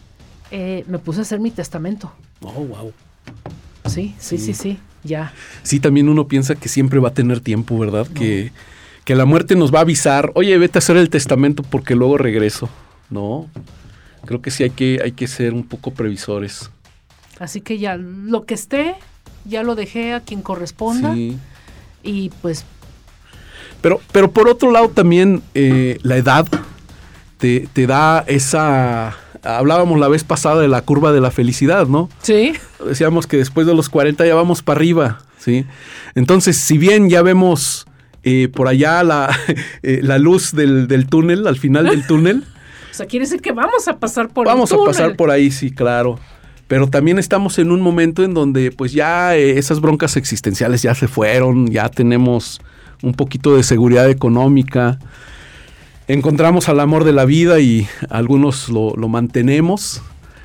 Eh, 0.50 0.84
me 0.88 0.98
puse 0.98 1.20
a 1.20 1.22
hacer 1.22 1.40
mi 1.40 1.50
testamento. 1.50 2.12
Oh, 2.42 2.50
wow. 2.64 2.92
Sí, 3.86 4.14
sí, 4.18 4.36
sí, 4.36 4.46
Sí. 4.46 4.54
sí, 4.54 4.78
ya. 5.04 5.32
Sí, 5.62 5.80
también 5.80 6.08
uno 6.08 6.26
piensa 6.26 6.54
que 6.56 6.68
siempre 6.68 6.98
va 6.98 7.10
a 7.10 7.14
tener 7.14 7.40
tiempo, 7.40 7.78
¿verdad? 7.78 8.06
Que, 8.08 8.50
que 9.04 9.14
la 9.14 9.24
muerte 9.24 9.54
nos 9.56 9.72
va 9.72 9.78
a 9.78 9.82
avisar, 9.82 10.32
oye, 10.34 10.58
vete 10.58 10.78
a 10.78 10.80
hacer 10.80 10.96
el 10.96 11.08
testamento 11.08 11.62
porque 11.62 11.94
luego 11.94 12.18
regreso. 12.18 12.68
No, 13.10 13.48
creo 14.24 14.42
que 14.42 14.50
sí 14.50 14.62
hay 14.62 14.70
que, 14.70 15.00
hay 15.02 15.12
que 15.12 15.26
ser 15.26 15.54
un 15.54 15.64
poco 15.64 15.92
previsores. 15.92 16.70
Así 17.38 17.60
que 17.60 17.78
ya 17.78 17.96
lo 17.96 18.44
que 18.44 18.54
esté, 18.54 18.94
ya 19.44 19.62
lo 19.62 19.74
dejé 19.74 20.12
a 20.12 20.20
quien 20.20 20.42
corresponda. 20.42 21.14
Sí. 21.14 21.38
Y 22.02 22.30
pues 22.42 22.64
Pero, 23.80 24.00
pero 24.12 24.30
por 24.30 24.48
otro 24.48 24.70
lado 24.70 24.88
también 24.88 25.42
eh, 25.54 25.98
la 26.02 26.16
edad 26.16 26.46
te, 27.38 27.68
te 27.72 27.86
da 27.86 28.24
esa... 28.26 29.16
Hablábamos 29.42 29.98
la 29.98 30.08
vez 30.08 30.22
pasada 30.22 30.60
de 30.60 30.68
la 30.68 30.82
curva 30.82 31.12
de 31.12 31.20
la 31.22 31.30
felicidad, 31.30 31.86
¿no? 31.86 32.10
sí, 32.20 32.52
Decíamos 32.84 33.26
que 33.26 33.38
después 33.38 33.66
de 33.66 33.74
los 33.74 33.88
40 33.88 34.26
ya 34.26 34.34
vamos 34.34 34.62
para 34.62 34.76
arriba, 34.78 35.22
¿sí? 35.38 35.64
Entonces, 36.14 36.58
si 36.58 36.76
bien 36.76 37.08
ya 37.08 37.22
vemos 37.22 37.86
eh, 38.22 38.48
por 38.54 38.68
allá 38.68 39.02
la, 39.02 39.34
eh, 39.82 40.00
la 40.02 40.18
luz 40.18 40.52
del, 40.52 40.88
del 40.88 41.06
túnel, 41.06 41.46
al 41.46 41.56
final 41.56 41.86
del 41.86 42.06
túnel, 42.06 42.44
o 42.90 42.94
sea, 42.94 43.06
quiere 43.06 43.24
decir 43.24 43.40
que 43.40 43.52
vamos 43.52 43.88
a 43.88 43.98
pasar 43.98 44.28
por 44.28 44.46
el 44.46 44.52
vamos 44.52 44.72
a 44.72 44.76
pasar 44.84 45.16
por 45.16 45.30
ahí, 45.30 45.50
sí, 45.50 45.70
claro. 45.70 46.18
Pero 46.66 46.88
también 46.88 47.18
estamos 47.18 47.58
en 47.58 47.72
un 47.72 47.80
momento 47.80 48.22
en 48.22 48.32
donde 48.32 48.70
pues 48.70 48.92
ya 48.92 49.36
eh, 49.36 49.58
esas 49.58 49.80
broncas 49.80 50.16
existenciales 50.16 50.82
ya 50.82 50.94
se 50.94 51.08
fueron, 51.08 51.68
ya 51.68 51.88
tenemos 51.88 52.60
un 53.02 53.12
poquito 53.14 53.56
de 53.56 53.62
seguridad 53.62 54.08
económica, 54.08 54.98
encontramos 56.06 56.68
al 56.68 56.80
amor 56.80 57.04
de 57.04 57.12
la 57.12 57.24
vida 57.24 57.58
y 57.58 57.88
algunos 58.08 58.68
lo, 58.68 58.94
lo 58.94 59.08
mantenemos. 59.08 60.02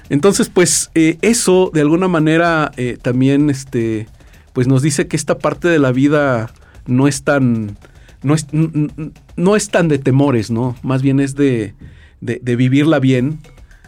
Entonces 0.10 0.50
pues 0.50 0.92
eh, 0.96 1.18
eso 1.22 1.72
de 1.74 1.82
alguna 1.82 2.08
manera 2.08 2.72
eh, 2.78 2.98
también 3.02 3.50
este, 3.50 4.08
pues 4.54 4.68
nos 4.68 4.82
dice 4.82 5.08
que 5.08 5.18
esta 5.18 5.38
parte 5.38 5.68
de 5.68 5.80
la 5.80 5.92
vida 5.92 6.52
no 6.88 7.08
es 7.08 7.24
tan, 7.24 7.78
no 8.24 8.34
es, 8.34 8.48
no 8.52 9.56
es 9.56 9.70
tan 9.70 9.88
de 9.90 9.98
temores, 9.98 10.50
¿no? 10.50 10.75
Más 10.82 11.02
bien 11.02 11.20
es 11.20 11.36
de, 11.36 11.74
de, 12.22 12.55
vivirla 12.55 13.00
bien, 13.00 13.39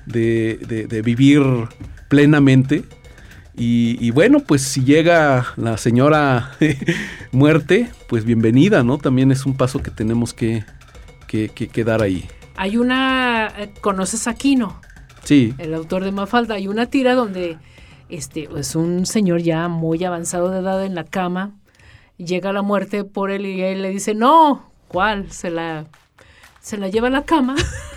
de, 0.05 0.87
de, 0.89 1.01
vivir 1.01 1.41
plenamente. 2.07 2.83
Y, 3.55 4.11
bueno, 4.11 4.39
pues 4.39 4.61
si 4.61 4.83
llega 4.83 5.47
la 5.55 5.77
señora 5.77 6.51
muerte, 7.31 7.89
pues 8.07 8.23
bienvenida, 8.23 8.83
¿no? 8.83 8.97
También 8.97 9.31
es 9.31 9.45
un 9.45 9.57
paso 9.57 9.81
que 9.81 9.91
tenemos 9.91 10.33
que, 10.33 10.63
que, 11.27 11.83
dar 11.83 12.01
ahí. 12.01 12.25
Hay 12.55 12.77
una, 12.77 13.53
eh, 13.57 13.71
¿conoces 13.81 14.27
a 14.27 14.31
Aquino? 14.31 14.79
Sí. 15.23 15.53
El 15.57 15.73
autor 15.73 16.03
de 16.03 16.11
Mafalda. 16.11 16.55
Hay 16.55 16.67
una 16.67 16.87
tira 16.87 17.15
donde 17.15 17.57
este, 18.09 18.47
es 18.55 18.75
un 18.75 19.05
señor 19.05 19.41
ya 19.41 19.67
muy 19.67 20.03
avanzado 20.03 20.49
de 20.49 20.59
edad 20.59 20.85
en 20.85 20.95
la 20.95 21.03
cama, 21.03 21.51
llega 22.17 22.53
la 22.53 22.61
muerte 22.61 23.03
por 23.03 23.31
él 23.31 23.45
y 23.45 23.61
él 23.61 23.81
le 23.81 23.89
dice, 23.89 24.13
no, 24.13 24.71
¿cuál? 24.87 25.31
Se 25.31 25.49
la, 25.49 25.85
se 26.61 26.77
la 26.77 26.87
lleva 26.89 27.07
a 27.07 27.11
la 27.11 27.25
cama. 27.25 27.55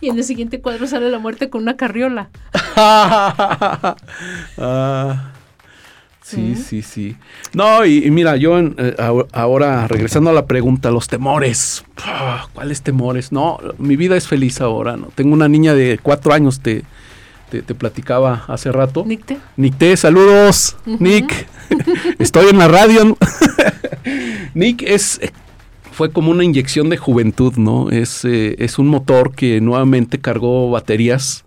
y 0.00 0.08
en 0.08 0.18
el 0.18 0.24
siguiente 0.24 0.60
cuadro 0.60 0.86
sale 0.86 1.10
la 1.10 1.18
muerte 1.18 1.50
con 1.50 1.62
una 1.62 1.76
carriola. 1.76 2.30
Ah, 4.60 5.32
sí, 6.22 6.54
sí, 6.54 6.82
sí. 6.82 7.16
No, 7.52 7.84
y, 7.84 8.10
mira, 8.10 8.36
yo 8.36 8.58
eh, 8.58 8.94
ahora 9.32 9.88
regresando 9.88 10.30
a 10.30 10.32
la 10.32 10.46
pregunta, 10.46 10.90
los 10.90 11.08
temores. 11.08 11.84
Ah, 12.04 12.46
¿Cuáles 12.52 12.82
temores? 12.82 13.32
No, 13.32 13.58
mi 13.78 13.96
vida 13.96 14.16
es 14.16 14.28
feliz 14.28 14.60
ahora. 14.60 14.96
¿no? 14.96 15.08
Tengo 15.14 15.34
una 15.34 15.48
niña 15.48 15.74
de 15.74 15.98
cuatro 16.00 16.32
años, 16.32 16.60
te, 16.60 16.84
te, 17.50 17.62
platicaba 17.62 18.44
hace 18.46 18.70
rato. 18.70 19.04
Nicte. 19.06 19.38
Nicte, 19.56 19.96
saludos. 19.96 20.76
Nick, 20.86 21.48
estoy 22.18 22.50
en 22.50 22.58
la 22.58 22.68
radio. 22.68 23.16
Nick 24.54 24.82
es 24.82 25.20
fue 25.98 26.12
como 26.12 26.30
una 26.30 26.44
inyección 26.44 26.90
de 26.90 26.96
juventud, 26.96 27.54
¿no? 27.56 27.90
Es, 27.90 28.24
eh, 28.24 28.54
es 28.60 28.78
un 28.78 28.86
motor 28.86 29.34
que 29.34 29.60
nuevamente 29.60 30.20
cargó 30.20 30.70
baterías 30.70 31.44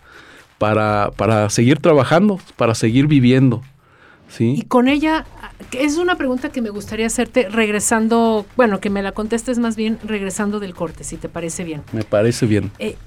para, 0.57 1.11
para 1.15 1.49
seguir 1.49 1.79
trabajando, 1.79 2.37
para 2.57 2.75
seguir 2.75 3.07
viviendo. 3.07 3.61
¿sí? 4.27 4.55
Y 4.57 4.63
con 4.63 4.89
ella, 4.89 5.25
es 5.71 5.95
una 5.95 6.17
pregunta 6.17 6.49
que 6.51 6.61
me 6.61 6.69
gustaría 6.69 7.07
hacerte 7.07 7.47
regresando, 7.47 8.45
bueno, 8.57 8.81
que 8.81 8.89
me 8.89 9.01
la 9.01 9.13
contestes 9.13 9.57
más 9.57 9.77
bien 9.77 9.99
regresando 10.03 10.59
del 10.59 10.73
corte, 10.73 11.05
si 11.05 11.15
te 11.15 11.29
parece 11.29 11.63
bien. 11.63 11.83
Me 11.93 12.03
parece 12.03 12.45
bien. 12.45 12.71
Eh, 12.77 12.97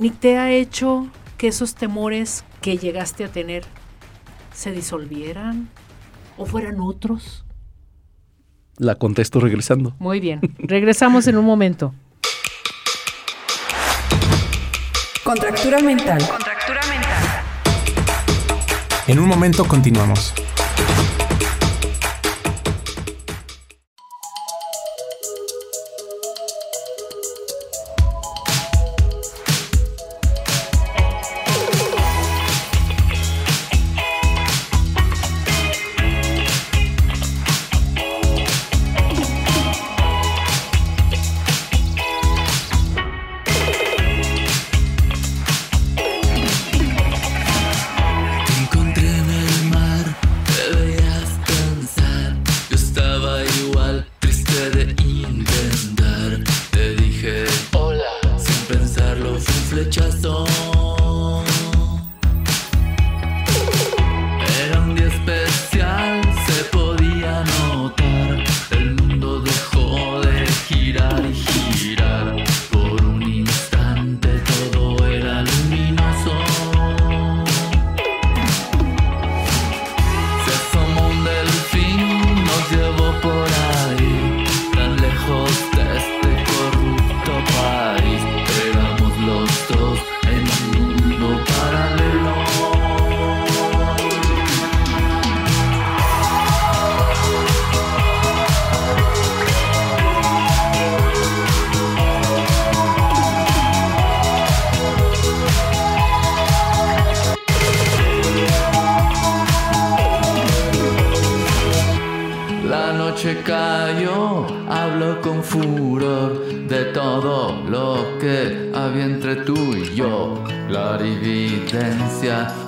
Nick 0.00 0.18
te 0.18 0.38
ha 0.38 0.50
hecho 0.50 1.06
que 1.38 1.46
esos 1.46 1.76
temores 1.76 2.42
que 2.60 2.78
llegaste 2.78 3.22
a 3.22 3.28
tener 3.28 3.62
se 4.52 4.72
disolvieran 4.72 5.68
o 6.36 6.46
fueran 6.46 6.80
otros? 6.80 7.44
La 8.80 8.94
contesto 8.94 9.40
regresando. 9.40 9.94
Muy 9.98 10.20
bien, 10.20 10.40
regresamos 10.58 11.26
en 11.26 11.36
un 11.36 11.44
momento. 11.44 11.92
Contractura 15.22 15.80
mental. 15.80 16.26
Contractura 16.26 16.80
mental. 16.88 17.42
En 19.06 19.18
un 19.18 19.28
momento 19.28 19.66
continuamos. 19.66 20.32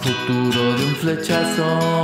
futuro 0.00 0.74
de 0.76 0.84
un 0.84 0.94
flechazo. 0.96 2.01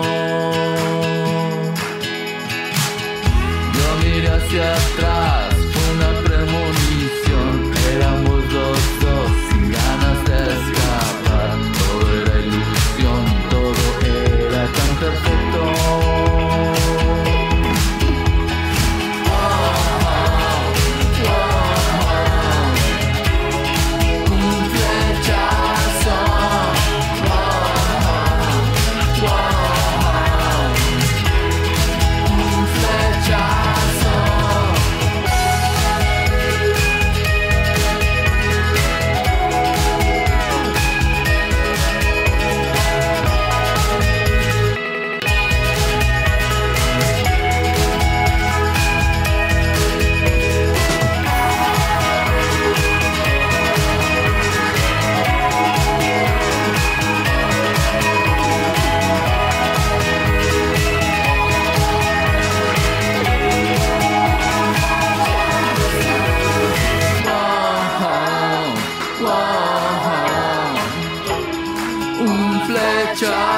tchau. 73.18 73.57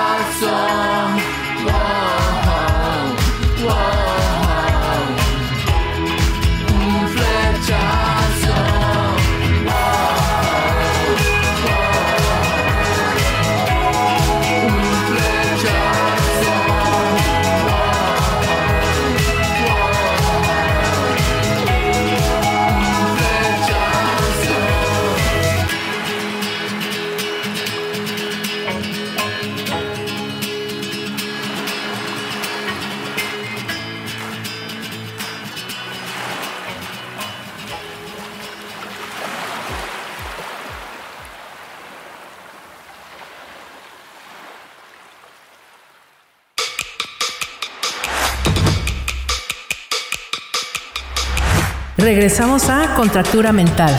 Regresamos 51.97 52.71
a 52.71 52.95
Contractura 52.95 53.53
Mental. 53.53 53.93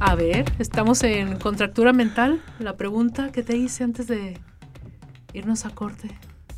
A 0.00 0.14
ver, 0.14 0.44
estamos 0.58 1.02
en 1.02 1.36
Contractura 1.36 1.92
Mental. 1.92 2.42
La 2.58 2.76
pregunta 2.76 3.32
que 3.32 3.42
te 3.42 3.56
hice 3.56 3.84
antes 3.84 4.06
de 4.06 4.38
irnos 5.32 5.64
a 5.64 5.70
corte. 5.70 6.10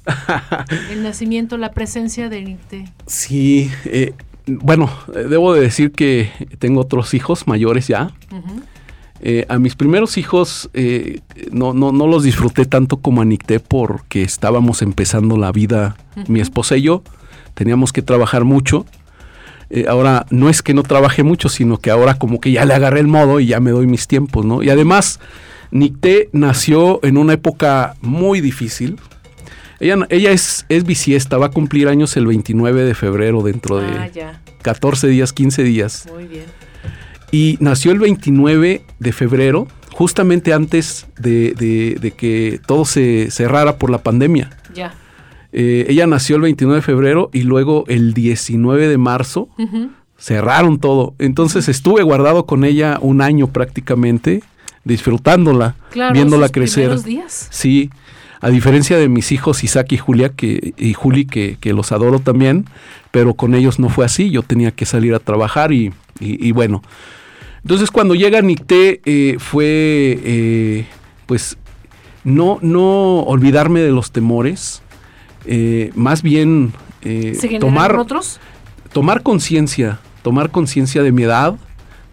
El 0.90 1.02
nacimiento, 1.02 1.58
la 1.58 1.72
presencia 1.72 2.28
de 2.28 2.42
Nicté. 2.42 2.84
Sí, 3.06 3.70
eh, 3.84 4.14
bueno, 4.46 4.90
eh, 5.14 5.26
debo 5.28 5.52
de 5.54 5.60
decir 5.60 5.92
que 5.92 6.30
tengo 6.58 6.80
otros 6.80 7.14
hijos 7.14 7.46
mayores 7.46 7.86
ya. 7.88 8.10
Ujú. 8.32 8.62
Eh, 9.20 9.46
a 9.48 9.58
mis 9.58 9.74
primeros 9.74 10.16
hijos 10.16 10.70
eh, 10.74 11.20
no, 11.50 11.74
no, 11.74 11.90
no 11.90 12.06
los 12.06 12.22
disfruté 12.22 12.66
tanto 12.66 12.98
como 12.98 13.20
a 13.20 13.24
Nicté 13.24 13.58
porque 13.58 14.22
estábamos 14.22 14.80
empezando 14.82 15.36
la 15.36 15.50
vida, 15.50 15.96
mi 16.28 16.40
esposa 16.40 16.76
y 16.76 16.82
yo. 16.82 17.02
Teníamos 17.54 17.92
que 17.92 18.02
trabajar 18.02 18.44
mucho. 18.44 18.86
Eh, 19.70 19.86
ahora, 19.88 20.24
no 20.30 20.48
es 20.48 20.62
que 20.62 20.72
no 20.72 20.82
trabaje 20.82 21.22
mucho, 21.22 21.48
sino 21.48 21.78
que 21.78 21.90
ahora 21.90 22.14
como 22.14 22.40
que 22.40 22.52
ya 22.52 22.64
le 22.64 22.74
agarré 22.74 23.00
el 23.00 23.08
modo 23.08 23.40
y 23.40 23.46
ya 23.46 23.60
me 23.60 23.70
doy 23.70 23.86
mis 23.86 24.06
tiempos, 24.06 24.46
¿no? 24.46 24.62
Y 24.62 24.70
además, 24.70 25.20
Nicté 25.70 26.30
nació 26.32 27.00
en 27.02 27.18
una 27.18 27.34
época 27.34 27.96
muy 28.00 28.40
difícil. 28.40 28.98
Ella, 29.80 29.96
ella 30.08 30.30
es, 30.32 30.64
es 30.68 30.84
bisiesta, 30.84 31.36
va 31.36 31.46
a 31.46 31.50
cumplir 31.50 31.88
años 31.88 32.16
el 32.16 32.26
29 32.26 32.84
de 32.84 32.94
febrero, 32.94 33.42
dentro 33.42 33.78
de 33.78 33.86
Ah, 33.86 34.08
ya. 34.08 34.40
14 34.62 35.06
días, 35.08 35.32
15 35.32 35.62
días. 35.64 36.08
Muy 36.12 36.24
bien. 36.26 36.44
Y 37.30 37.56
nació 37.60 37.92
el 37.92 37.98
29 37.98 38.82
de 38.98 39.12
febrero, 39.12 39.68
justamente 39.92 40.52
antes 40.52 41.06
de, 41.18 41.52
de- 41.54 41.96
de 42.00 42.10
que 42.12 42.60
todo 42.66 42.84
se 42.84 43.30
cerrara 43.30 43.76
por 43.76 43.90
la 43.90 43.98
pandemia. 43.98 44.50
Ya. 44.74 44.94
Eh, 45.52 45.86
ella 45.88 46.06
nació 46.06 46.36
el 46.36 46.42
29 46.42 46.76
de 46.76 46.82
febrero 46.82 47.30
y 47.32 47.42
luego 47.42 47.84
el 47.88 48.12
19 48.14 48.86
de 48.88 48.98
marzo 48.98 49.48
cerraron 50.18 50.78
todo. 50.78 51.14
Entonces 51.18 51.68
estuve 51.68 52.02
guardado 52.02 52.44
con 52.46 52.64
ella 52.64 52.98
un 53.00 53.20
año 53.22 53.46
prácticamente, 53.48 54.42
disfrutándola, 54.84 55.74
Claro, 55.90 56.14
viéndola 56.14 56.48
crecer. 56.48 57.02
días. 57.02 57.48
Sí, 57.50 57.90
a 58.40 58.50
diferencia 58.50 58.96
de 58.98 59.08
mis 59.08 59.32
hijos 59.32 59.64
Isaac 59.64 59.92
y 59.92 59.96
Julia, 59.98 60.30
que, 60.30 60.74
y 60.76 60.92
Juli, 60.94 61.24
que, 61.26 61.56
que 61.60 61.72
los 61.72 61.92
adoro 61.92 62.20
también, 62.20 62.66
pero 63.10 63.34
con 63.34 63.54
ellos 63.54 63.78
no 63.78 63.88
fue 63.88 64.04
así, 64.04 64.30
yo 64.30 64.42
tenía 64.42 64.70
que 64.70 64.86
salir 64.86 65.14
a 65.14 65.18
trabajar 65.18 65.72
y, 65.72 65.92
y- 66.20 66.46
y 66.48 66.52
bueno. 66.52 66.82
Entonces 67.62 67.90
cuando 67.90 68.14
llega 68.14 68.40
Nicté 68.40 69.00
eh, 69.04 69.36
fue, 69.38 70.18
eh, 70.22 70.86
pues, 71.26 71.56
no, 72.24 72.58
no 72.62 73.20
olvidarme 73.20 73.80
de 73.80 73.90
los 73.90 74.12
temores, 74.12 74.82
eh, 75.46 75.90
más 75.94 76.22
bien 76.22 76.72
eh, 77.02 77.34
¿Se 77.38 77.58
tomar 77.58 77.96
otros? 77.96 78.40
tomar 78.92 79.22
conciencia, 79.22 80.00
tomar 80.22 80.50
conciencia 80.50 81.02
de 81.02 81.12
mi 81.12 81.22
edad, 81.22 81.56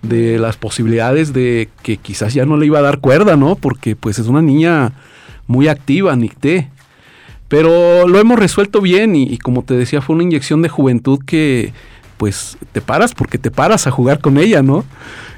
de 0.02 0.38
las 0.38 0.58
posibilidades 0.58 1.34
de 1.34 1.69
que 1.82 1.98
quizás 1.98 2.34
ya 2.34 2.46
no 2.46 2.58
le 2.58 2.67
iba 2.67 2.80
a 2.80 2.84
dar 2.84 3.00
cuerda, 3.00 3.36
¿no? 3.36 3.56
Porque 3.56 3.96
pues 3.96 4.19
es 4.19 4.28
una 4.28 4.41
niña 4.41 4.93
muy 5.48 5.67
activa, 5.67 6.15
Nicté. 6.15 6.69
Pero 7.48 8.08
lo 8.08 8.19
hemos 8.19 8.39
resuelto 8.39 8.82
bien 8.82 9.15
y, 9.15 9.24
y 9.24 9.38
como 9.38 9.63
te 9.63 9.76
decía, 9.76 10.02
fue 10.02 10.15
una 10.15 10.24
inyección 10.24 10.62
de 10.62 10.69
juventud 10.69 11.19
que 11.26 11.74
pues 12.17 12.58
te 12.72 12.82
paras 12.82 13.13
porque 13.13 13.38
te 13.38 13.52
paras 13.52 13.88
a 13.88 13.91
jugar 13.91 14.19
con 14.19 14.38
ella, 14.38 14.62
¿no? 14.62 14.86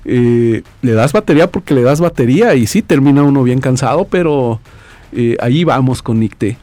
Eh, 0.09 0.63
le 0.81 0.91
das 0.93 1.11
batería 1.11 1.51
porque 1.51 1.73
le 1.73 1.81
das 1.81 1.99
batería 1.99 2.55
y 2.55 2.65
sí 2.65 2.81
termina 2.81 3.23
uno 3.23 3.43
bien 3.43 3.59
cansado, 3.59 4.05
pero 4.09 4.61
eh, 5.11 5.35
ahí 5.41 5.65
vamos 5.65 6.01
con 6.01 6.19
Nicté. 6.21 6.57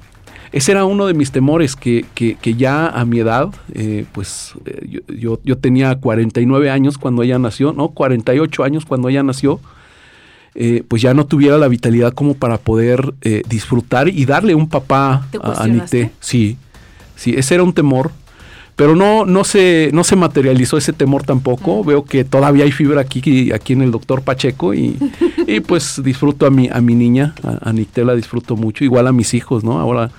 Ese 0.50 0.72
era 0.72 0.84
uno 0.86 1.06
de 1.06 1.14
mis 1.14 1.30
temores, 1.30 1.76
que, 1.76 2.06
que- 2.14 2.36
que 2.36 2.54
ya 2.54 2.86
a 2.88 3.04
mi 3.04 3.18
edad, 3.18 3.48
eh, 3.74 4.06
pues 4.12 4.54
yo, 4.88 5.00
yo- 5.14 5.40
yo 5.44 5.58
tenía 5.58 5.94
49 5.96 6.70
años 6.70 6.96
cuando 6.96 7.22
ella 7.22 7.38
nació, 7.38 7.72
¿no? 7.74 7.88
48 7.88 8.64
años 8.64 8.86
cuando 8.86 9.08
ella 9.10 9.22
nació, 9.22 9.60
pues 10.88 11.02
ya 11.02 11.12
no 11.14 11.26
tuviera 11.26 11.58
la 11.58 11.66
vitalidad 11.66 12.12
como 12.12 12.34
para 12.34 12.58
poder 12.58 13.12
disfrutar 13.48 14.08
y 14.08 14.24
darle 14.24 14.54
un 14.54 14.68
papá 14.68 15.26
¿Te 15.32 15.38
a, 15.42 15.64
a? 15.64 15.66
Nicté. 15.66 16.12
Sí, 16.20 16.56
sí, 17.16 17.34
ese 17.36 17.54
era 17.54 17.64
un 17.64 17.72
temor. 17.72 18.12
Pero 18.76 18.96
no, 18.96 19.24
no, 19.24 19.44
se, 19.44 19.90
no 19.92 20.02
se 20.02 20.16
materializó 20.16 20.76
ese 20.76 20.92
temor 20.92 21.22
tampoco. 21.22 21.84
Veo 21.84 22.04
que 22.04 22.24
todavía 22.24 22.64
hay 22.64 22.72
fibra 22.72 23.00
aquí, 23.02 23.52
aquí 23.52 23.72
en 23.72 23.82
el 23.82 23.92
doctor 23.92 24.22
Pacheco 24.22 24.74
y, 24.74 24.96
y 25.46 25.60
pues 25.60 26.02
disfruto 26.02 26.44
a 26.46 26.50
mi, 26.50 26.68
a 26.72 26.80
mi 26.80 26.94
niña, 26.96 27.34
a, 27.44 27.68
a 27.70 27.72
Nicté 27.72 28.04
la 28.04 28.14
disfruto 28.16 28.56
mucho, 28.56 28.82
igual 28.84 29.06
a 29.06 29.12
mis 29.12 29.32
hijos, 29.34 29.62
¿no? 29.62 29.78
Ahora 29.78 30.10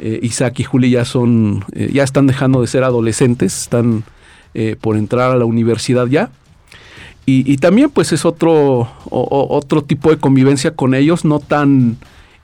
eh, 0.00 0.18
Isaac 0.22 0.58
y 0.60 0.64
Juli 0.64 0.90
ya 0.90 1.04
son, 1.04 1.64
eh, 1.74 1.90
ya 1.92 2.02
están 2.02 2.26
dejando 2.26 2.60
de 2.60 2.66
ser 2.66 2.82
adolescentes, 2.82 3.56
están 3.62 4.02
eh, 4.54 4.74
por 4.80 4.96
entrar 4.96 5.30
a 5.30 5.36
la 5.36 5.44
universidad 5.44 6.06
ya. 6.08 6.30
Y, 7.24 7.50
y 7.50 7.56
también 7.58 7.90
pues 7.90 8.12
es 8.12 8.24
otro, 8.24 8.52
o- 8.54 8.88
o- 9.10 9.56
otro 9.56 9.82
tipo 9.82 10.10
de 10.10 10.16
convivencia 10.18 10.72
con 10.72 10.92
ellos, 10.94 11.24
no 11.24 11.38
tan 11.38 11.96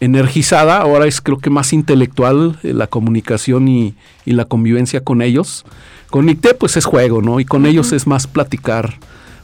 energizada, 0.04 0.78
ahora 0.78 1.06
es 1.06 1.20
creo 1.20 1.38
que 1.38 1.48
más 1.48 1.72
intelectual 1.72 2.58
eh, 2.62 2.72
la 2.72 2.86
comunicación 2.88 3.68
y, 3.68 3.94
y 4.24 4.32
la 4.32 4.44
convivencia 4.44 5.00
con 5.02 5.22
ellos. 5.22 5.64
Con 6.10 6.26
Nicté 6.26 6.54
pues 6.54 6.76
es 6.76 6.84
juego, 6.84 7.22
¿no? 7.22 7.38
Y 7.40 7.44
con 7.44 7.64
ellos 7.66 7.92
es 7.92 8.06
más 8.06 8.26
platicar, 8.26 8.98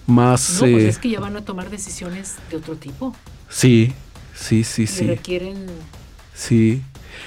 más... 0.07 0.55
No, 0.55 0.61
pues 0.71 0.83
eh, 0.85 0.88
es 0.88 0.99
que 0.99 1.11
ya 1.11 1.21
van 1.21 1.37
a 1.37 1.42
tomar 1.42 1.71
decisiones 1.71 2.35
de 2.51 2.57
otro 2.57 2.75
tipo. 2.77 3.14
Sí, 3.49 3.92
sí, 4.35 4.64
sí, 4.64 4.83
Y 4.83 4.87
sí, 4.87 5.07
requieren... 5.07 5.66
sí. 6.35 6.83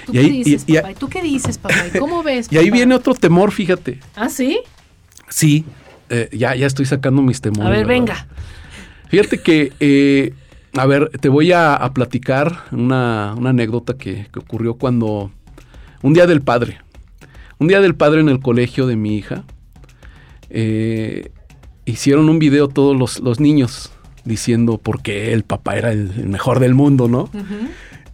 ¿Tú 0.06 0.12
Y 0.12 0.14
qué 0.14 0.18
ahí- 0.20 0.26
y- 0.26 0.44
dices, 0.44 0.64
y- 0.66 0.74
papá? 0.76 0.90
¿Y 0.90 0.94
tú 0.94 1.08
qué 1.08 1.22
dices, 1.22 1.58
papá? 1.58 1.74
¿Y 1.92 1.98
cómo 1.98 2.22
ves, 2.24 2.48
Y 2.50 2.58
ahí 2.58 2.70
viene 2.70 2.94
otro 2.94 3.14
temor, 3.14 3.50
fíjate. 3.50 3.98
¿Ah, 4.14 4.28
sí? 4.28 4.60
Sí, 5.28 5.64
eh, 6.10 6.28
ya, 6.32 6.54
ya 6.54 6.66
estoy 6.66 6.84
sacando 6.86 7.20
mis 7.22 7.40
temores. 7.40 7.66
A 7.66 7.70
ver, 7.70 7.78
¿verdad? 7.86 7.88
venga. 7.88 8.26
Fíjate 9.08 9.40
que, 9.42 9.72
a 10.74 10.86
ver, 10.86 11.10
te 11.20 11.28
voy 11.28 11.52
a, 11.52 11.74
a 11.74 11.92
platicar 11.92 12.64
una, 12.72 13.34
una 13.36 13.50
anécdota 13.50 13.94
que, 13.98 14.26
que 14.32 14.38
ocurrió 14.38 14.74
cuando, 14.74 15.30
un 16.02 16.14
día 16.14 16.26
del 16.26 16.40
padre, 16.42 16.78
un 17.58 17.68
día 17.68 17.80
del 17.80 17.94
padre 17.94 18.20
en 18.20 18.28
el 18.28 18.40
colegio 18.40 18.86
de 18.86 18.96
mi 18.96 19.16
hija, 19.16 19.44
eh, 20.50 21.30
hicieron 21.84 22.28
un 22.28 22.38
video 22.38 22.68
todos 22.68 22.96
los, 22.96 23.20
los 23.20 23.40
niños 23.40 23.92
diciendo 24.24 24.78
por 24.78 25.02
qué 25.02 25.32
el 25.32 25.42
papá 25.42 25.76
era 25.76 25.92
el, 25.92 26.10
el 26.16 26.28
mejor 26.28 26.60
del 26.60 26.74
mundo, 26.74 27.08
¿no? 27.08 27.28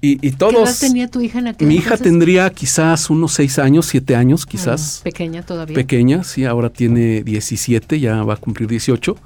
Y, 0.01 0.13
y 0.13 0.17
¿Qué 0.19 0.27
edad 0.29 0.39
todos... 0.39 0.79
tenía 0.79 1.09
tu 1.09 1.21
hija 1.21 1.41
en 1.41 1.49
aquel 1.49 1.67
Mi 1.67 1.75
hija 1.75 1.85
entonces? 1.95 2.05
tendría 2.07 2.51
quizás 2.51 3.11
unos 3.11 3.33
seis 3.33 3.59
años, 3.59 3.87
siete 3.87 4.15
años, 4.15 4.47
quizás 4.47 5.01
Mm, 5.01 5.05
pequeña 5.05 5.43
todavía. 5.43 5.75
pequeña, 5.75 6.23
sí, 6.25 6.45
ahora 6.45 6.71
tiene 6.71 7.23
17, 7.25 7.99
ya 7.99 8.23
va 8.23 8.35
a 8.35 8.37
cumplir 8.37 8.69
18. 8.69 9.17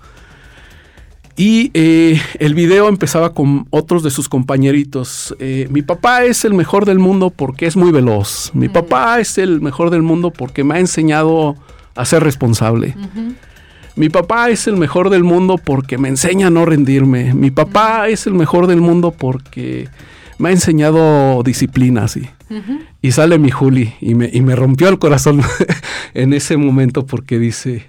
Y 1.37 1.71
eh, 1.75 2.21
el 2.39 2.55
video 2.55 2.89
empezaba 2.89 3.33
con 3.33 3.67
otros 3.71 4.03
de 4.03 4.11
sus 4.11 4.29
compañeritos. 4.29 5.35
Eh, 5.39 5.67
mi 5.71 5.83
papá 5.83 6.25
es 6.25 6.45
el 6.45 6.53
mejor 6.55 6.85
del 6.85 6.99
mundo 6.99 7.31
porque 7.31 7.67
es 7.67 7.77
muy 7.77 7.91
veloz. 7.91 8.51
Mi 8.55 8.69
Mm. 8.69 8.73
papá 8.73 9.19
es 9.21 9.39
el 9.39 9.61
mejor 9.61 9.91
del 9.91 10.03
mundo 10.03 10.31
porque 10.31 10.63
me 10.63 10.75
ha 10.75 10.79
enseñado 10.81 11.57
a 11.95 12.05
ser 12.05 12.23
responsable. 12.23 12.95
Mi 13.97 14.09
papá 14.09 14.51
es 14.51 14.67
el 14.67 14.77
mejor 14.77 15.11
del 15.11 15.25
mundo 15.25 15.59
porque 15.63 15.99
me 15.99 16.09
enseña 16.09 16.47
a 16.47 16.51
no 16.51 16.65
rendirme. 16.65 17.35
Mi 17.35 17.51
papá 17.51 18.09
es 18.09 18.27
el 18.27 18.35
mejor 18.35 18.67
del 18.67 18.81
mundo 18.81 19.11
porque 19.17 19.89
me 20.39 20.49
ha 20.49 20.53
enseñado 20.53 21.43
disciplina, 21.43 22.09
sí. 22.09 22.23
Ujú. 22.51 22.79
Y 23.01 23.13
sale 23.13 23.39
mi 23.39 23.51
Juli 23.51 23.95
y 24.01 24.15
me, 24.15 24.29
y 24.33 24.41
me 24.43 24.55
rompió 24.57 24.89
el 24.89 24.99
corazón 24.99 25.41
en 26.15 26.33
ese 26.35 26.57
momento 26.57 27.07
porque 27.07 27.39
dice, 27.39 27.85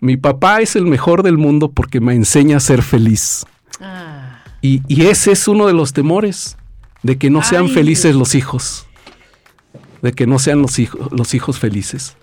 mi 0.00 0.16
papá 0.16 0.60
es 0.60 0.76
el 0.76 0.86
mejor 0.86 1.22
del 1.22 1.36
mundo 1.38 1.70
porque 1.70 2.00
me 2.00 2.14
enseña 2.14 2.56
a 2.58 2.60
ser 2.60 2.82
feliz. 2.82 3.44
Ah, 3.80 4.42
Y, 4.62 4.82
y 4.88 5.06
ese 5.06 5.32
es 5.32 5.46
uno 5.48 5.66
de 5.66 5.72
los 5.72 5.92
temores, 5.92 6.56
de 7.02 7.16
que 7.18 7.30
no 7.30 7.42
sean 7.42 7.64
Ay. 7.66 7.72
felices 7.74 8.14
los 8.14 8.34
hijos, 8.34 8.86
de 10.02 10.12
que 10.12 10.26
no 10.26 10.38
sean 10.38 10.62
los 10.62 10.78
hijos, 10.78 11.10
los 11.12 11.34
hijos 11.34 11.58
felices. 11.58 12.16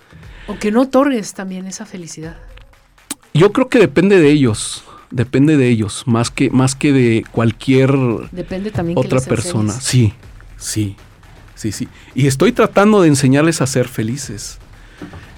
o 0.48 0.58
que 0.60 0.72
no 0.72 0.82
otorgues 0.82 1.34
también 1.34 1.66
esa 1.68 1.86
felicidad. 1.86 2.38
Yo 3.34 3.52
creo 3.52 3.68
que 3.68 3.80
depende 3.80 4.20
de 4.20 4.30
ellos, 4.32 4.84
depende 5.12 5.58
de 5.58 5.68
ellos, 5.70 6.04
más 6.06 6.30
que, 6.30 6.50
más 6.52 6.76
que 6.76 6.92
de 6.94 7.26
cualquier 7.32 7.92
Depende 8.32 8.72
también 8.72 8.98
otra 8.98 9.20
persona. 9.22 9.74
Sí, 9.74 10.14
sí, 10.58 10.96
sí, 11.56 11.72
sí. 11.72 11.88
Y 12.14 12.28
estoy 12.28 12.52
tratando 12.52 13.02
de 13.02 13.08
enseñarles 13.10 13.62
a 13.62 13.68
ser 13.68 13.88
felices. 13.88 14.60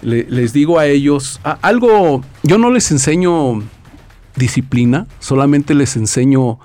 Le- 0.01 0.25
les 0.29 0.53
digo 0.53 0.79
a 0.79 0.86
ellos 0.86 1.39
a- 1.43 1.57
algo, 1.62 2.21
yo 2.43 2.57
no 2.57 2.69
les 2.71 2.91
enseño 2.91 3.63
disciplina, 4.36 5.07
solamente 5.19 5.73
les 5.73 5.95
enseño 5.95 6.60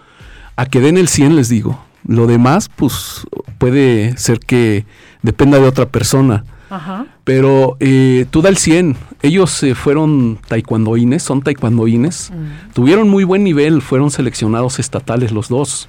a 0.56 0.66
que 0.66 0.80
den 0.80 0.96
el 0.98 1.08
100, 1.08 1.36
les 1.36 1.48
digo. 1.48 1.82
Lo 2.06 2.26
demás, 2.26 2.68
pues 2.74 3.26
puede 3.58 4.16
ser 4.18 4.40
que 4.40 4.84
dependa 5.22 5.58
de 5.58 5.66
otra 5.66 5.86
persona. 5.86 6.44
Ajá. 6.68 7.06
Pero 7.24 7.76
eh, 7.80 8.26
tú 8.30 8.42
da 8.42 8.48
el 8.48 8.56
100. 8.56 8.96
Ellos 9.22 9.62
eh, 9.62 9.74
fueron 9.74 10.38
taekwondoines, 10.48 11.22
son 11.22 11.42
taekwondoines. 11.42 12.30
Mm. 12.34 12.72
Tuvieron 12.74 13.08
muy 13.08 13.24
buen 13.24 13.44
nivel, 13.44 13.82
fueron 13.82 14.10
seleccionados 14.10 14.78
estatales 14.78 15.32
los 15.32 15.48
dos. 15.48 15.88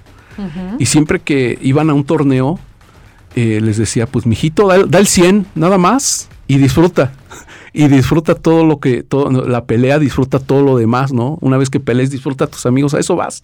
Y 0.80 0.88
siempre 0.88 1.20
que 1.20 1.60
iban 1.62 1.90
a 1.92 1.94
un 1.94 2.04
torneo, 2.06 2.60
eh, 3.36 3.60
les 3.62 3.78
decía, 3.78 4.08
pues 4.08 4.26
mijito, 4.26 4.68
da, 4.68 4.84
da 4.84 4.98
el 5.00 5.06
100 5.08 5.46
nada 5.54 5.78
más 5.78 6.28
y 6.48 6.58
disfruta. 6.58 7.14
Y 7.72 7.88
disfruta 7.88 8.36
todo 8.36 8.66
lo 8.66 8.80
que, 8.80 9.02
todo, 9.02 9.32
la 9.32 9.66
pelea, 9.66 9.98
disfruta 9.98 10.40
todo 10.40 10.62
lo 10.62 10.78
demás, 10.78 11.12
¿no? 11.12 11.40
Una 11.42 11.58
vez 11.58 11.70
que 11.70 11.80
pelees, 11.80 12.12
disfruta 12.12 12.46
a 12.46 12.48
tus 12.48 12.66
amigos, 12.66 12.94
a 12.94 13.00
eso 13.00 13.16
vas. 13.16 13.44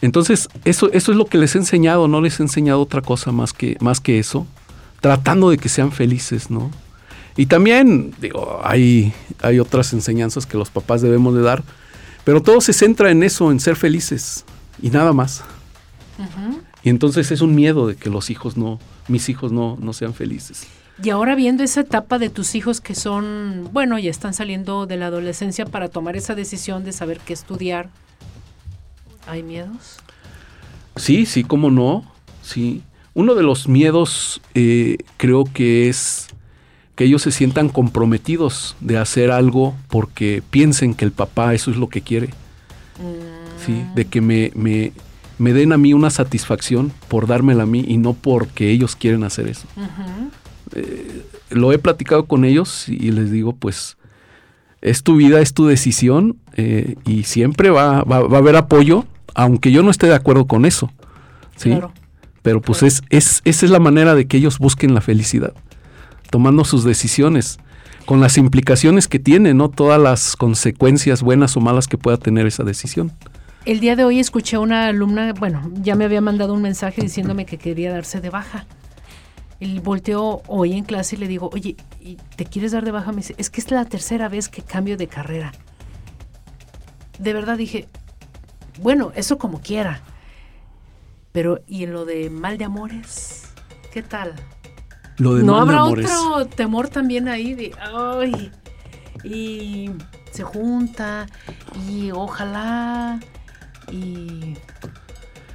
Entonces, 0.00 0.48
eso, 0.64 0.92
eso 0.92 1.12
es 1.12 1.18
lo 1.18 1.26
que 1.26 1.38
les 1.38 1.54
he 1.54 1.58
enseñado, 1.58 2.06
no 2.06 2.20
les 2.20 2.38
he 2.38 2.42
enseñado 2.42 2.80
otra 2.80 3.02
cosa 3.02 3.32
más 3.32 3.52
que, 3.52 3.76
más 3.80 4.00
que 4.00 4.18
eso, 4.18 4.46
tratando 5.00 5.50
de 5.50 5.58
que 5.58 5.68
sean 5.68 5.90
felices, 5.90 6.50
¿no? 6.50 6.70
Y 7.36 7.46
también, 7.46 8.14
digo, 8.20 8.60
hay, 8.62 9.12
hay 9.40 9.58
otras 9.58 9.92
enseñanzas 9.92 10.46
que 10.46 10.58
los 10.58 10.70
papás 10.70 11.02
debemos 11.02 11.34
de 11.34 11.42
dar, 11.42 11.64
pero 12.24 12.42
todo 12.42 12.60
se 12.60 12.72
centra 12.72 13.10
en 13.10 13.22
eso, 13.22 13.50
en 13.50 13.58
ser 13.58 13.74
felices 13.74 14.44
y 14.80 14.90
nada 14.90 15.12
más. 15.12 15.42
Y 16.84 16.90
entonces 16.90 17.30
es 17.30 17.40
un 17.40 17.54
miedo 17.54 17.86
de 17.86 17.96
que 17.96 18.10
los 18.10 18.30
hijos 18.30 18.56
no, 18.56 18.78
mis 19.08 19.28
hijos 19.28 19.50
no, 19.50 19.76
no 19.80 19.92
sean 19.92 20.14
felices. 20.14 20.66
Y 21.02 21.10
ahora 21.10 21.34
viendo 21.34 21.64
esa 21.64 21.80
etapa 21.80 22.18
de 22.18 22.30
tus 22.30 22.54
hijos 22.54 22.80
que 22.80 22.94
son, 22.94 23.68
bueno, 23.72 23.98
ya 23.98 24.10
están 24.10 24.34
saliendo 24.34 24.86
de 24.86 24.96
la 24.96 25.06
adolescencia 25.06 25.66
para 25.66 25.88
tomar 25.88 26.16
esa 26.16 26.36
decisión 26.36 26.84
de 26.84 26.92
saber 26.92 27.18
qué 27.18 27.32
estudiar, 27.32 27.90
¿hay 29.26 29.42
miedos? 29.42 29.98
Sí, 30.94 31.26
sí, 31.26 31.42
cómo 31.42 31.70
no, 31.70 32.04
sí. 32.42 32.82
Uno 33.14 33.34
de 33.34 33.42
los 33.42 33.66
miedos 33.66 34.40
eh, 34.54 34.98
creo 35.16 35.44
que 35.44 35.88
es 35.88 36.28
que 36.94 37.04
ellos 37.04 37.22
se 37.22 37.32
sientan 37.32 37.68
comprometidos 37.68 38.76
de 38.80 38.98
hacer 38.98 39.32
algo 39.32 39.74
porque 39.88 40.42
piensen 40.50 40.94
que 40.94 41.04
el 41.04 41.12
papá 41.12 41.52
eso 41.52 41.70
es 41.72 41.78
lo 41.78 41.88
que 41.88 42.02
quiere. 42.02 42.30
Sí, 43.66 43.84
de 43.94 44.04
que 44.04 44.20
me, 44.20 44.52
me, 44.54 44.92
me 45.38 45.52
den 45.52 45.72
a 45.72 45.78
mí 45.78 45.94
una 45.94 46.10
satisfacción 46.10 46.92
por 47.08 47.26
dármela 47.26 47.64
a 47.64 47.66
mí 47.66 47.84
y 47.86 47.96
no 47.96 48.12
porque 48.12 48.70
ellos 48.70 48.94
quieren 48.94 49.24
hacer 49.24 49.48
eso. 49.48 49.66
Eh, 50.74 51.22
lo 51.50 51.72
he 51.72 51.78
platicado 51.78 52.24
con 52.26 52.44
ellos 52.44 52.88
y 52.88 53.10
les 53.10 53.30
digo, 53.30 53.54
pues, 53.54 53.96
es 54.80 55.02
tu 55.02 55.16
vida, 55.16 55.40
es 55.40 55.54
tu 55.54 55.66
decisión 55.66 56.36
eh, 56.56 56.96
y 57.04 57.24
siempre 57.24 57.70
va, 57.70 58.02
va, 58.04 58.20
va 58.20 58.36
a 58.38 58.40
haber 58.40 58.56
apoyo, 58.56 59.04
aunque 59.34 59.70
yo 59.70 59.82
no 59.82 59.90
esté 59.90 60.06
de 60.06 60.14
acuerdo 60.14 60.46
con 60.46 60.64
eso. 60.64 60.90
¿sí? 61.56 61.70
Claro. 61.70 61.92
Pero 62.42 62.60
pues 62.60 62.82
es, 62.82 63.02
es, 63.10 63.40
esa 63.44 63.66
es 63.66 63.70
la 63.70 63.78
manera 63.78 64.14
de 64.14 64.26
que 64.26 64.36
ellos 64.36 64.58
busquen 64.58 64.94
la 64.94 65.00
felicidad, 65.00 65.54
tomando 66.30 66.64
sus 66.64 66.84
decisiones, 66.84 67.60
con 68.04 68.20
las 68.20 68.36
implicaciones 68.36 69.06
que 69.06 69.20
tiene, 69.20 69.54
¿no? 69.54 69.70
Todas 69.70 70.00
las 70.00 70.34
consecuencias 70.34 71.22
buenas 71.22 71.56
o 71.56 71.60
malas 71.60 71.86
que 71.86 71.98
pueda 71.98 72.16
tener 72.16 72.46
esa 72.48 72.64
decisión. 72.64 73.12
El 73.64 73.78
día 73.78 73.94
de 73.94 74.04
hoy 74.04 74.18
escuché 74.18 74.56
a 74.56 74.60
una 74.60 74.88
alumna, 74.88 75.32
bueno, 75.34 75.70
ya 75.82 75.94
me 75.94 76.04
había 76.04 76.20
mandado 76.20 76.52
un 76.52 76.62
mensaje 76.62 77.00
diciéndome 77.00 77.46
que 77.46 77.58
quería 77.58 77.92
darse 77.92 78.20
de 78.20 78.28
baja. 78.28 78.66
Y 79.62 79.78
volteó 79.78 80.42
hoy 80.48 80.72
en 80.72 80.82
clase 80.82 81.14
y 81.14 81.20
le 81.20 81.28
digo, 81.28 81.48
oye, 81.52 81.76
¿y 82.00 82.16
¿te 82.34 82.46
quieres 82.46 82.72
dar 82.72 82.84
de 82.84 82.90
baja? 82.90 83.12
Me 83.12 83.18
dice, 83.18 83.36
es 83.38 83.48
que 83.48 83.60
es 83.60 83.70
la 83.70 83.84
tercera 83.84 84.28
vez 84.28 84.48
que 84.48 84.60
cambio 84.60 84.96
de 84.96 85.06
carrera. 85.06 85.52
De 87.20 87.32
verdad 87.32 87.56
dije, 87.56 87.88
bueno, 88.80 89.12
eso 89.14 89.38
como 89.38 89.60
quiera. 89.60 90.00
Pero, 91.30 91.60
¿y 91.68 91.84
en 91.84 91.92
lo 91.92 92.04
de 92.04 92.28
mal 92.28 92.58
de 92.58 92.64
amores? 92.64 93.52
¿Qué 93.92 94.02
tal? 94.02 94.34
Lo 95.18 95.34
de 95.34 95.44
¿No 95.44 95.52
mal 95.52 95.68
de 95.68 95.74
habrá 95.74 95.82
amores. 95.82 96.10
otro 96.10 96.46
temor 96.46 96.88
también 96.88 97.28
ahí 97.28 97.54
de, 97.54 97.72
ay, 97.80 98.50
y 99.22 99.92
se 100.32 100.42
junta, 100.42 101.28
y 101.88 102.10
ojalá, 102.10 103.20
y 103.92 104.56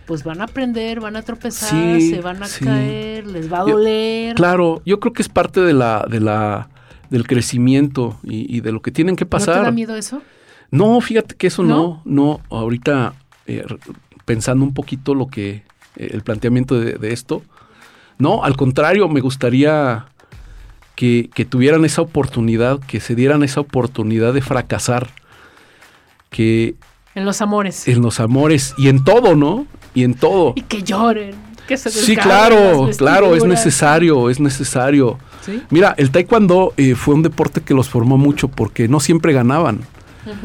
pues 0.07 0.23
van 0.23 0.41
a 0.41 0.45
aprender, 0.45 0.99
van 1.01 1.15
a 1.17 1.21
tropezar, 1.21 1.69
Sí, 1.99 2.09
se 2.11 2.21
van 2.21 2.41
a 2.41 2.47
sí. 2.47 2.63
caer, 2.65 3.27
les 3.27 3.51
va 3.51 3.59
a 3.61 3.67
Yo- 3.67 3.73
doler. 3.77 4.33
Claro, 4.35 4.81
yo 4.85 4.99
creo 4.99 5.13
que 5.13 5.21
es 5.21 5.29
parte 5.29 5.59
de 5.61 5.73
la, 5.73 6.05
de 6.09 6.19
la, 6.21 6.69
del 7.11 7.27
crecimiento 7.27 8.17
y, 8.23 8.55
y 8.55 8.61
de 8.61 8.71
lo 8.71 8.81
que 8.81 8.91
tienen 8.91 9.15
que 9.15 9.25
¿No 9.25 9.29
te 9.29 9.31
pasar. 9.31 9.63
da 9.63 9.71
miedo 9.71 9.95
eso? 9.95 10.21
No, 10.71 10.99
fíjate 11.01 11.35
que 11.35 11.47
eso 11.47 11.61
¿No? 11.63 12.01
no, 12.05 12.39
no, 12.49 12.57
ahorita 12.57 13.13
eh, 13.45 13.65
pensando 14.25 14.63
un 14.65 14.73
poquito 14.73 15.13
lo 15.13 15.27
que, 15.27 15.63
eh, 15.97 16.09
el 16.11 16.21
planteamiento 16.23 16.79
de, 16.79 16.93
de 16.93 17.13
esto, 17.13 17.43
no, 18.17 18.43
al 18.43 18.57
contrario, 18.57 19.07
me 19.09 19.21
gustaría 19.21 20.05
que, 20.95 21.29
que 21.33 21.45
tuvieran 21.45 21.85
esa 21.85 22.01
oportunidad, 22.01 22.79
que 22.79 22.99
se 22.99 23.13
dieran 23.13 23.43
esa 23.43 23.59
oportunidad 23.61 24.33
de 24.33 24.41
fracasar, 24.41 25.07
que 26.29 26.75
En 27.15 27.25
los 27.25 27.41
amores. 27.41 27.87
en 27.87 28.01
los 28.01 28.19
amores 28.19 28.73
y 28.77 28.89
en 28.89 29.03
todo, 29.03 29.35
¿no? 29.35 29.65
Y 29.93 30.03
en 30.03 30.13
todo. 30.13 30.53
Y 30.55 30.61
que 30.61 30.83
lloren, 30.83 31.35
que 31.67 31.77
se 31.77 31.89
Sí, 31.91 32.15
claro, 32.15 32.89
claro, 32.97 33.35
es 33.35 33.43
necesario, 33.45 34.29
es 34.29 34.39
necesario. 34.39 35.17
¿Sí? 35.45 35.61
Mira, 35.69 35.93
el 35.97 36.11
taekwondo 36.11 36.73
eh, 36.77 36.95
fue 36.95 37.15
un 37.15 37.23
deporte 37.23 37.61
que 37.61 37.73
los 37.73 37.89
formó 37.89 38.17
mucho 38.17 38.47
porque 38.47 38.87
no 38.87 38.99
siempre 38.99 39.33
ganaban. 39.33 39.81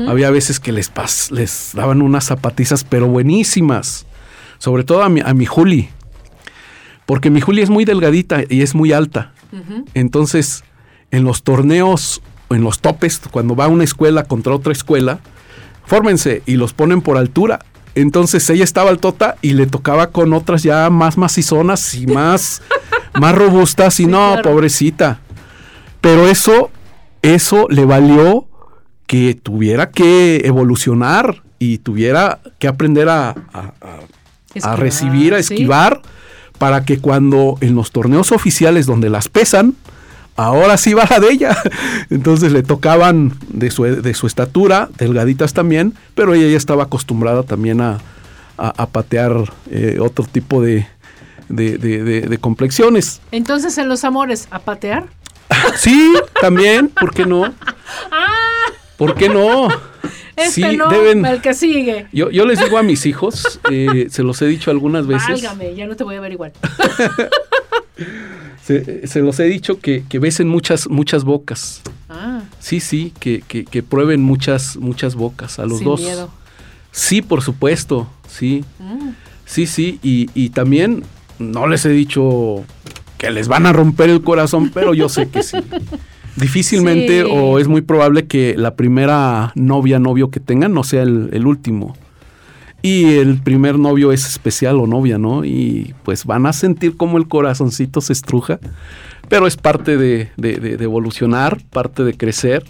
Había 0.07 0.31
veces 0.31 0.61
que 0.61 0.70
les, 0.70 0.94
pas- 0.94 1.31
les 1.33 1.70
daban 1.74 2.02
unas 2.02 2.26
zapatizas, 2.26 2.85
pero 2.85 3.09
buenísimas. 3.09 4.07
Sobre 4.59 4.85
todo 4.85 5.02
a 5.02 5.09
mi, 5.09 5.20
a 5.20 5.35
mi 5.35 5.44
Juli. 5.44 5.88
Porque 7.05 7.31
mi 7.31 7.40
Juli 7.40 7.62
es 7.62 7.68
muy 7.70 7.85
delgadita 7.85 8.42
y 8.48 8.62
es 8.62 8.76
muy 8.76 8.92
alta. 8.92 9.33
Entonces, 9.94 10.62
en 11.11 11.24
los 11.24 11.42
torneos, 11.42 12.22
o 12.48 12.55
en 12.55 12.62
los 12.62 12.78
topes, 12.81 13.20
cuando 13.31 13.57
va 13.57 13.66
una 13.66 13.83
escuela 13.85 14.22
contra 14.24 14.55
otra 14.55 14.72
escuela, 14.72 15.18
fórmense 15.85 16.42
y 16.46 16.55
los 16.57 16.72
ponen 16.72 17.02
por 17.02 17.16
altura. 17.18 17.59
Entonces 17.94 18.48
ella 18.50 18.64
estaba 18.64 18.90
altota 18.90 19.37
y 19.42 19.52
le 19.52 19.66
tocaba 19.66 20.09
con 20.09 20.33
otras 20.33 20.62
ya 20.62 20.88
más 20.90 21.18
macizonas 21.18 21.94
y 21.94 22.07
más, 22.07 22.62
más 23.20 23.35
robustas. 23.35 23.98
Y 24.00 24.05
Sí, 24.05 24.11
no, 24.11 24.33
claro. 24.35 24.50
pobrecita. 24.50 25.20
Pero 26.00 26.26
eso, 26.28 26.70
eso 27.22 27.66
le 27.68 27.85
valió 27.85 28.46
que 29.07 29.35
tuviera 29.35 29.90
que 29.90 30.42
evolucionar 30.44 31.42
y 31.59 31.78
tuviera 31.78 32.40
que 32.59 32.66
aprender 32.68 33.09
a, 33.09 33.31
a- 33.31 33.35
a- 33.52 33.72
a 33.83 33.98
Esquivar, 34.55 34.81
recibir, 34.81 35.35
a 35.35 35.42
sí. 35.42 35.55
esquivar, 35.55 36.02
para 36.59 36.85
que 36.85 36.98
cuando 36.98 37.57
en 37.61 37.74
los 37.74 37.90
torneos 37.92 38.33
oficiales 38.33 38.87
donde 38.87 39.09
las 39.11 39.28
pesan, 39.28 39.74
ahora 40.37 40.77
sí 40.77 40.95
va 40.95 41.07
la 41.11 41.21
de 41.21 41.31
ella. 41.33 41.57
Entonces 42.11 42.53
le 42.53 42.62
tocaban 42.62 43.33
de 43.49 43.71
su, 43.71 43.85
de 43.85 44.14
su 44.14 44.27
estatura, 44.27 44.88
delgaditas 44.99 45.53
también, 45.53 45.95
pero 46.14 46.35
ella 46.35 46.49
ya 46.49 46.57
estaba 46.57 46.85
acostumbrada 46.85 47.42
también 47.42 47.81
a, 47.81 47.99
a- 48.59 48.73
a 48.77 48.87
patear 48.87 49.33
eh, 49.71 49.99
otro 50.01 50.25
tipo 50.25 50.62
de, 50.62 50.87
de- 51.49 51.79
de- 51.79 52.38
complexiones. 52.38 53.21
Entonces, 53.31 53.77
en 53.79 53.88
los 53.88 54.05
amores, 54.05 54.49
¿a 54.51 54.59
patear? 54.59 55.05
Sí, 55.77 56.12
también, 56.40 56.88
¿por 56.88 57.12
qué 57.14 57.25
no? 57.27 57.53
¿Por 58.97 59.14
qué 59.14 59.29
no? 59.29 59.68
Este 60.35 60.71
sí, 60.71 60.77
no, 60.77 60.88
deben. 60.88 61.25
el 61.27 61.40
que 61.42 61.53
sigue. 61.55 62.07
Yo, 62.12 62.31
yo 62.31 62.47
les 62.47 62.59
digo 62.59 62.79
a 62.79 62.83
mis 62.83 63.05
hijos, 63.07 63.61
eh, 63.71 64.07
se 64.11 64.23
los 64.23 64.40
he 64.42 64.47
dicho 64.47 64.71
algunas 64.71 65.07
veces. 65.07 65.29
Válgame, 65.29 65.75
ya 65.75 65.87
no 65.87 65.95
te 65.95 66.05
voy 66.05 66.16
a 66.16 66.21
ver 66.21 66.33
igual. 66.33 66.53
Se, 68.64 69.07
se 69.07 69.20
los 69.20 69.38
he 69.40 69.44
dicho 69.44 69.81
que, 69.81 70.05
que 70.09 70.18
besen 70.18 70.48
muchas, 70.48 70.88
muchas 70.88 71.25
bocas. 71.25 71.83
Ah, 72.09 72.42
Sí, 72.61 72.79
sí, 72.81 73.12
que, 73.18 73.42
que- 73.46 73.64
que 73.64 73.83
prueben 73.83 74.22
muchas, 74.22 74.77
muchas 74.77 75.14
bocas 75.16 75.59
a 75.59 75.66
los 75.66 75.79
sin 75.79 75.85
dos. 75.87 76.01
miedo. 76.01 76.31
Sí, 76.92 77.22
por 77.22 77.42
supuesto, 77.42 78.07
sí. 78.29 78.64
Mm. 78.79 79.09
Sí, 79.46 79.66
sí, 79.66 79.98
y, 80.03 80.31
y 80.35 80.51
también 80.51 81.03
no 81.38 81.66
les 81.66 81.85
he 81.87 81.88
dicho 81.90 82.64
que 83.18 83.31
les 83.31 83.48
van 83.48 83.66
a 83.66 83.72
romper 83.72 84.11
el 84.11 84.22
corazón, 84.22 84.70
pero 84.72 84.94
yo 84.94 85.09
sé 85.09 85.29
que 85.29 85.42
sí. 85.42 85.57
Difícilmente 86.37 87.22
Sí. 87.25 87.29
o 87.31 87.59
es 87.59 87.68
muy 87.68 87.83
probable 87.83 88.27
que 88.27 88.55
la 88.57 88.75
primera 88.75 89.53
novia, 89.55 89.98
novio 89.98 90.31
que 90.31 90.40
tengan 90.40 90.72
no 90.72 90.83
sea 90.85 91.03
el, 91.03 91.29
el 91.33 91.46
último. 91.46 91.94
Y 92.83 93.14
el 93.18 93.40
primer 93.40 93.79
novio 93.79 94.11
es 94.12 94.27
especial 94.29 94.81
o 94.81 94.87
novia, 94.88 95.16
¿no? 95.18 95.45
Y 95.45 95.95
pues 96.03 96.25
van 96.25 96.47
a 96.47 96.53
sentir 96.53 96.97
como 96.97 97.16
el 97.16 97.29
corazoncito 97.29 98.01
se 98.01 98.12
estruja, 98.12 98.59
pero 99.29 99.47
es 99.47 99.57
parte 99.57 99.97
de, 99.97 100.31
de- 100.37 100.57
de- 100.57 100.77
de 100.77 100.85
evolucionar, 100.85 101.62
parte 101.71 102.03
de 102.03 102.14
crecer, 102.14 102.64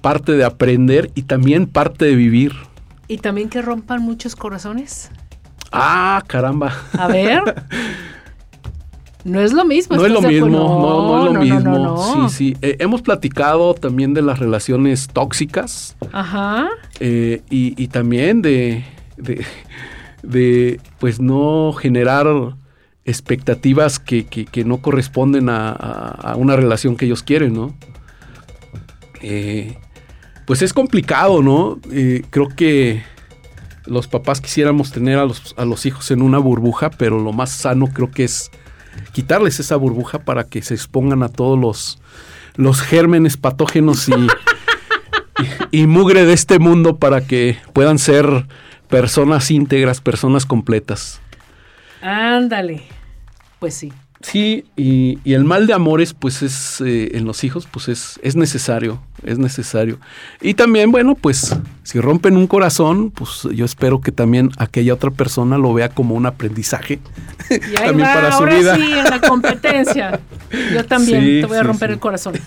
parte 0.00 0.32
de 0.32 0.44
aprender 0.44 1.10
y 1.16 1.22
también 1.22 1.66
parte 1.66 2.04
de 2.04 2.14
vivir. 2.14 2.52
Y 3.08 3.18
también 3.18 3.48
que 3.48 3.60
rompan 3.62 4.00
muchos 4.02 4.36
corazones. 4.36 5.10
Ah, 5.72 6.22
caramba. 6.28 6.72
A 6.92 7.08
ver. 7.08 7.42
No 9.24 9.40
es 9.40 9.52
lo 9.52 9.64
mismo. 9.64 9.96
No 9.96 10.06
es 10.06 10.12
lo 10.12 10.18
¿estás 10.20 10.32
de 10.32 10.40
mismo, 10.40 10.58
no, 10.58 10.78
no 10.80 11.26
es 11.26 11.32
lo 11.34 11.40
mismo. 11.40 11.78
no. 11.78 12.28
Sí, 12.30 12.34
sí. 12.54 12.56
Eh, 12.62 12.76
hemos 12.78 13.02
platicado 13.02 13.74
también 13.74 14.14
de 14.14 14.22
las 14.22 14.38
relaciones 14.38 15.08
tóxicas 15.08 15.96
Ajá. 16.12 16.68
eh, 17.00 17.42
y, 17.50 17.74
y 17.82 17.88
también 17.88 18.40
de, 18.40 18.84
de, 19.18 19.44
de, 20.22 20.80
pues, 20.98 21.20
no 21.20 21.72
generar 21.72 22.26
expectativas 23.04 23.98
que, 23.98 24.26
que- 24.26 24.44
que 24.44 24.64
no 24.64 24.78
corresponden 24.78 25.48
a, 25.48 25.70
a- 25.70 26.32
a 26.32 26.36
una 26.36 26.56
relación 26.56 26.96
que 26.96 27.06
ellos 27.06 27.22
quieren, 27.22 27.54
¿no? 27.54 27.74
Eh, 29.22 29.76
pues 30.46 30.62
es 30.62 30.72
complicado, 30.72 31.42
¿no? 31.42 31.78
Eh, 31.90 32.22
creo 32.30 32.48
que 32.48 33.02
los 33.86 34.06
papás 34.06 34.40
quisiéramos 34.40 34.92
tener 34.92 35.18
a 35.18 35.24
los, 35.24 35.54
a 35.56 35.64
los 35.64 35.86
hijos 35.86 36.10
en 36.10 36.22
una 36.22 36.38
burbuja, 36.38 36.90
pero 36.90 37.18
lo 37.20 37.32
más 37.32 37.50
sano 37.50 37.86
creo 37.88 38.10
que 38.10 38.24
es 38.24 38.50
quitarles 39.12 39.60
esa 39.60 39.76
burbuja 39.76 40.18
para 40.20 40.44
que 40.44 40.62
se 40.62 40.74
expongan 40.74 41.22
a 41.22 41.28
todos 41.28 41.58
los, 41.58 41.98
los 42.56 42.80
gérmenes 42.82 43.36
patógenos 43.36 44.08
y, 44.08 44.12
y, 45.72 45.82
y 45.82 45.86
mugre 45.86 46.24
de 46.26 46.32
este 46.34 46.58
mundo 46.58 46.98
para 46.98 47.22
que 47.22 47.56
puedan 47.72 47.98
ser 47.98 48.46
personas 48.88 49.50
íntegras, 49.50 50.00
personas 50.00 50.44
completas. 50.46 51.20
Ándale. 52.02 52.82
Pues 53.58 53.74
sí. 53.74 53.92
Sí, 54.20 54.64
y, 54.76 55.20
y 55.22 55.34
el 55.34 55.44
mal 55.44 55.68
de 55.68 55.74
amores, 55.74 56.12
pues 56.12 56.42
es 56.42 56.80
eh, 56.80 57.16
en 57.16 57.24
los 57.24 57.44
hijos, 57.44 57.68
pues 57.70 57.86
es, 57.86 58.18
es 58.24 58.34
necesario, 58.34 59.00
es 59.22 59.38
necesario. 59.38 60.00
Y 60.40 60.54
también, 60.54 60.90
bueno, 60.90 61.14
pues 61.14 61.56
si 61.84 62.00
rompen 62.00 62.36
un 62.36 62.48
corazón, 62.48 63.12
pues 63.12 63.46
yo 63.54 63.64
espero 63.64 64.00
que 64.00 64.10
también 64.10 64.50
aquella 64.58 64.94
otra 64.94 65.12
persona 65.12 65.56
lo 65.56 65.72
vea 65.72 65.88
como 65.90 66.16
un 66.16 66.26
aprendizaje 66.26 66.98
Y 67.48 67.54
ahí 67.76 67.86
también 67.86 68.08
va, 68.08 68.14
para 68.14 68.32
su 68.32 68.44
vida. 68.44 68.74
sí, 68.74 68.92
en 68.92 69.04
la 69.04 69.20
competencia. 69.20 70.20
Yo 70.74 70.84
también 70.84 71.20
Sí, 71.20 71.40
te 71.40 71.46
voy 71.46 71.56
a 71.58 71.62
romper 71.62 71.90
sí. 71.90 71.94
el 71.94 72.00
corazón. 72.00 72.34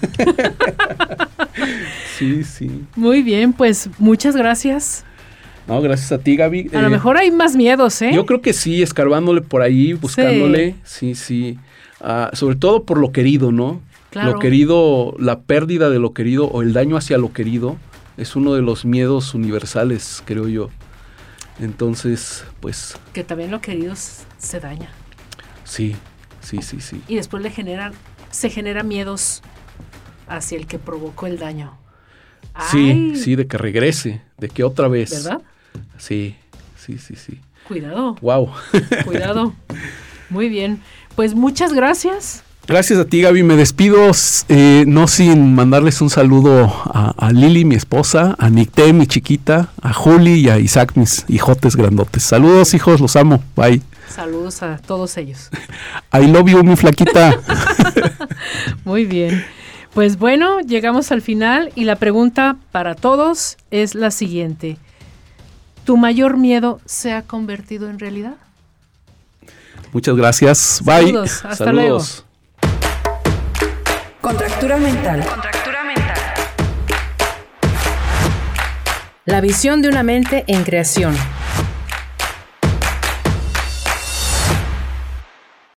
Sí, 2.18 2.44
sí. 2.44 2.86
Muy 2.96 3.24
bien, 3.24 3.52
pues 3.54 3.90
muchas 3.98 4.36
gracias. 4.36 5.04
No, 5.72 5.82
gracias 5.82 6.12
a 6.12 6.18
ti, 6.18 6.36
Gaby. 6.36 6.70
A 6.74 6.82
lo 6.82 6.88
Eh, 6.88 6.90
mejor 6.90 7.16
hay 7.16 7.32
más 7.32 7.56
miedos, 7.56 8.02
¿eh? 8.02 8.12
Yo 8.14 8.26
creo 8.26 8.42
que 8.42 8.52
sí, 8.52 8.82
escarbándole 8.82 9.40
por 9.42 9.62
ahí, 9.62 9.94
buscándole, 9.94 10.76
sí, 10.84 11.16
sí. 11.16 11.58
Ah, 12.02 12.30
sobre 12.34 12.58
todo 12.58 12.84
por 12.84 12.98
lo 12.98 13.14
querido, 13.14 13.54
¿no? 13.54 13.80
Claro. 14.10 14.34
Lo 14.34 14.40
querido, 14.40 15.16
la 15.18 15.40
pérdida 15.40 15.90
de 15.90 15.98
lo 16.00 16.14
querido 16.14 16.48
o 16.48 16.62
el 16.62 16.74
daño 16.74 16.98
hacia 16.98 17.18
lo 17.18 17.32
querido 17.32 17.78
es 18.18 18.36
uno 18.36 18.54
de 18.54 18.62
los 18.62 18.84
miedos 18.84 19.34
universales, 19.34 20.22
creo 20.26 20.50
yo. 20.50 20.70
Entonces, 21.62 22.44
pues 22.60 22.98
Que 23.14 23.24
también 23.24 23.50
lo 23.52 23.62
querido 23.62 23.94
se 23.96 24.60
daña. 24.60 24.90
sí, 25.64 25.96
sí, 26.42 26.62
sí, 26.62 26.82
sí. 26.82 27.02
Y 27.08 27.16
después 27.16 27.42
le 27.44 27.50
generan, 27.50 27.94
se 28.30 28.50
generan 28.50 28.90
miedos 28.90 29.42
hacia 30.28 30.58
el 30.58 30.68
que 30.68 30.80
provocó 30.80 31.28
el 31.28 31.40
daño. 31.40 31.78
Sí, 32.72 32.90
Ay, 32.92 33.16
sí, 33.16 33.36
de 33.38 33.48
que 33.48 33.58
regrese, 33.58 34.22
de 34.38 34.50
que 34.50 34.66
otra 34.66 34.90
vez. 34.90 35.12
¿Verdad? 35.24 35.42
Sí, 36.02 36.36
sí, 36.78 36.98
sí, 36.98 37.16
sí. 37.16 37.40
Cuidado, 37.68 38.16
Wow. 38.22 38.50
cuidado. 39.06 39.54
Muy 40.32 40.50
bien. 40.50 40.82
Pues 41.16 41.36
muchas 41.36 41.74
gracias. 41.74 42.44
Gracias 42.68 42.98
a 43.00 43.06
ti, 43.06 43.22
Gaby. 43.22 43.44
Me 43.44 43.56
despido, 43.56 44.12
eh, 44.50 44.86
no 44.88 45.08
sin 45.08 45.54
mandarles 45.54 46.02
un 46.02 46.10
saludo 46.10 46.66
a, 46.86 47.14
a 47.18 47.32
Lili, 47.32 47.66
mi 47.66 47.76
esposa, 47.76 48.36
a 48.40 48.50
Nicté, 48.50 48.94
mi 48.94 49.06
chiquita, 49.08 49.70
a 49.82 49.94
Juli 49.94 50.40
y 50.40 50.50
a 50.50 50.58
Isaac, 50.58 50.94
mis 50.96 51.26
hijotes 51.28 51.76
grandotes. 51.76 52.24
Saludos, 52.24 52.74
hijos, 52.74 53.00
los 53.00 53.16
amo. 53.16 53.44
Bye. 53.56 53.82
Saludos 54.10 54.64
a 54.64 54.78
todos 54.78 55.18
ellos. 55.18 55.50
I 56.14 56.28
love 56.28 56.50
you, 56.50 56.64
mi 56.64 56.76
flaquita. 56.76 57.40
Muy 58.86 59.06
bien. 59.06 59.44
Pues 59.94 60.18
bueno, 60.18 60.62
llegamos 60.62 61.12
al 61.12 61.22
final 61.22 61.72
y 61.76 61.84
la 61.84 61.98
pregunta 61.98 62.58
para 62.72 62.96
todos 62.96 63.58
es 63.72 63.94
la 63.96 64.10
siguiente. 64.12 64.78
¿Tu 65.86 65.98
mayor 65.98 66.38
miedo 66.38 66.80
se 66.86 67.14
ha 67.14 67.24
convertido 67.24 67.90
en 67.90 68.00
realidad? 68.00 68.36
Muchas 69.92 70.16
gracias. 70.16 70.82
Bye. 70.86 71.08
Saludos, 71.08 71.46
hasta 71.46 71.66
Saludos. 71.66 72.26
Contractura 74.22 74.78
mental. 74.78 75.26
Contractura 75.26 75.84
mental. 75.84 76.18
La 79.26 79.42
visión 79.42 79.82
de 79.82 79.90
una 79.90 80.04
mente 80.04 80.46
en 80.48 80.64
creación. 80.64 81.16